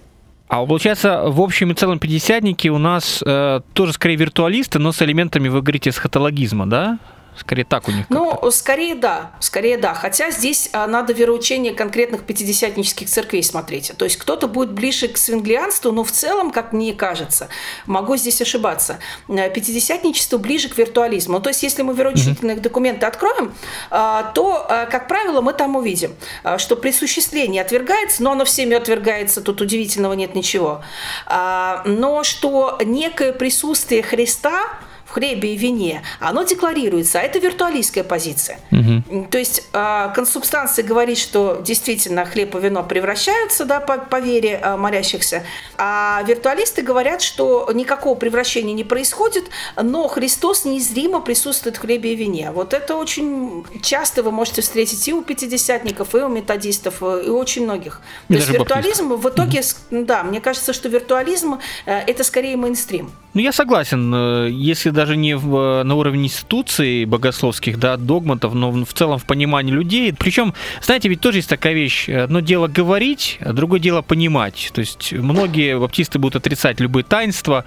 [0.47, 5.01] А получается, в общем и целом пятидесятники у нас э, тоже скорее виртуалисты, но с
[5.01, 6.99] элементами, вы говорите, эсхатологизма, да?
[7.37, 8.05] Скорее так у них.
[8.09, 9.93] Ну, скорее да, скорее да.
[9.93, 13.91] Хотя здесь а, надо вероучение конкретных пятидесятнических церквей смотреть.
[13.97, 17.49] То есть кто-то будет ближе к свинглианству, но в целом, как мне кажется,
[17.85, 21.39] могу здесь ошибаться, э, пятидесятничество ближе к виртуализму.
[21.39, 22.61] То есть если мы вероучительные mm-hmm.
[22.61, 23.53] документы откроем,
[23.89, 26.15] а, то, а, как правило, мы там увидим,
[26.57, 30.83] что присуществление отвергается, но оно всеми отвергается, тут удивительного нет ничего.
[31.29, 34.67] Но что некое присутствие Христа–
[35.13, 38.59] хлебе и вине, оно декларируется, а это виртуалистская позиция.
[38.71, 39.27] Угу.
[39.29, 44.59] То есть э, консубстанция говорит, что действительно хлеб и вино превращаются да, по, по вере
[44.61, 45.43] э, молящихся,
[45.77, 49.43] а виртуалисты говорят, что никакого превращения не происходит,
[49.81, 52.51] но Христос неизримо присутствует в хлебе и вине.
[52.51, 57.43] Вот это очень часто вы можете встретить и у пятидесятников, и у методистов, и у
[57.43, 58.01] очень многих.
[58.29, 59.61] И То есть виртуализм в итоге,
[59.91, 60.05] угу.
[60.05, 63.11] да, мне кажется, что виртуализм э, это скорее мейнстрим.
[63.33, 64.13] Ну, я согласен.
[64.13, 69.25] Э, если даже не в, на уровне институций богословских, да, догматов, но в целом в
[69.25, 70.13] понимании людей.
[70.13, 72.07] Причем, знаете, ведь тоже есть такая вещь.
[72.07, 74.71] Одно дело говорить, а другое дело понимать.
[74.73, 77.65] То есть многие баптисты будут отрицать любые таинства.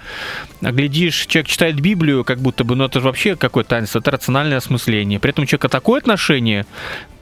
[0.63, 4.09] А глядишь, человек читает Библию, как будто бы, ну это же вообще какое таинство, это
[4.09, 5.19] рациональное осмысление.
[5.19, 6.65] При этом у человека такое отношение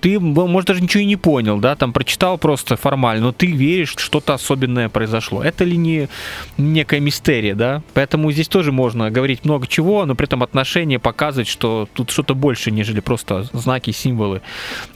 [0.06, 3.90] ты, может, даже ничего и не понял, да, там прочитал просто формально, но ты веришь,
[3.90, 5.42] что что-то особенное произошло.
[5.42, 6.10] Это ли не
[6.58, 7.82] некая мистерия, да?
[7.96, 12.36] Поэтому здесь тоже можно говорить много чего, но при этом отношение показывать, что тут что-то
[12.36, 14.42] больше, нежели просто знаки, символы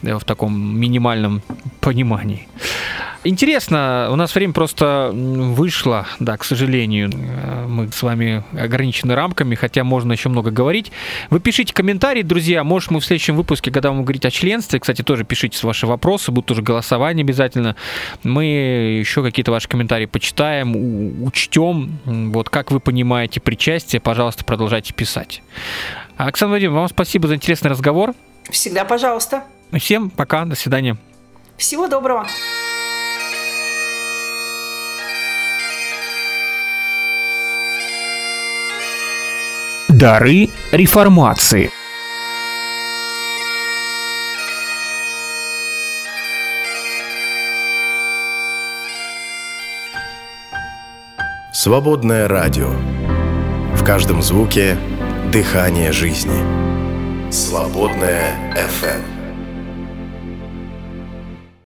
[0.02, 1.42] э, в таком минимальном
[1.80, 2.48] понимании.
[3.22, 7.10] Интересно, у нас время просто вышло, да, к сожалению.
[7.12, 10.90] Э, мы с вами ограничены рамками, хотя можно еще много говорить.
[11.28, 12.64] Вы пишите комментарии, друзья.
[12.64, 16.30] Может, мы в следующем выпуске, когда мы говорить о членстве, кстати, тоже пишите ваши вопросы,
[16.30, 17.76] будут тоже голосование обязательно.
[18.22, 18.46] Мы
[19.00, 21.98] еще какие-то ваши комментарии почитаем, учтем.
[22.06, 25.42] Вот как вы понимаете причастие, пожалуйста, продолжайте писать.
[26.18, 28.12] Оксана Владимировна, вам спасибо за интересный разговор.
[28.50, 29.44] Всегда пожалуйста.
[29.72, 30.98] Всем пока, до свидания.
[31.56, 32.26] Всего доброго.
[39.88, 41.70] Дары реформации.
[51.52, 52.70] Свободное радио.
[53.80, 54.76] В каждом звуке
[55.32, 56.44] дыхание жизни.
[57.32, 59.19] Свободное FM.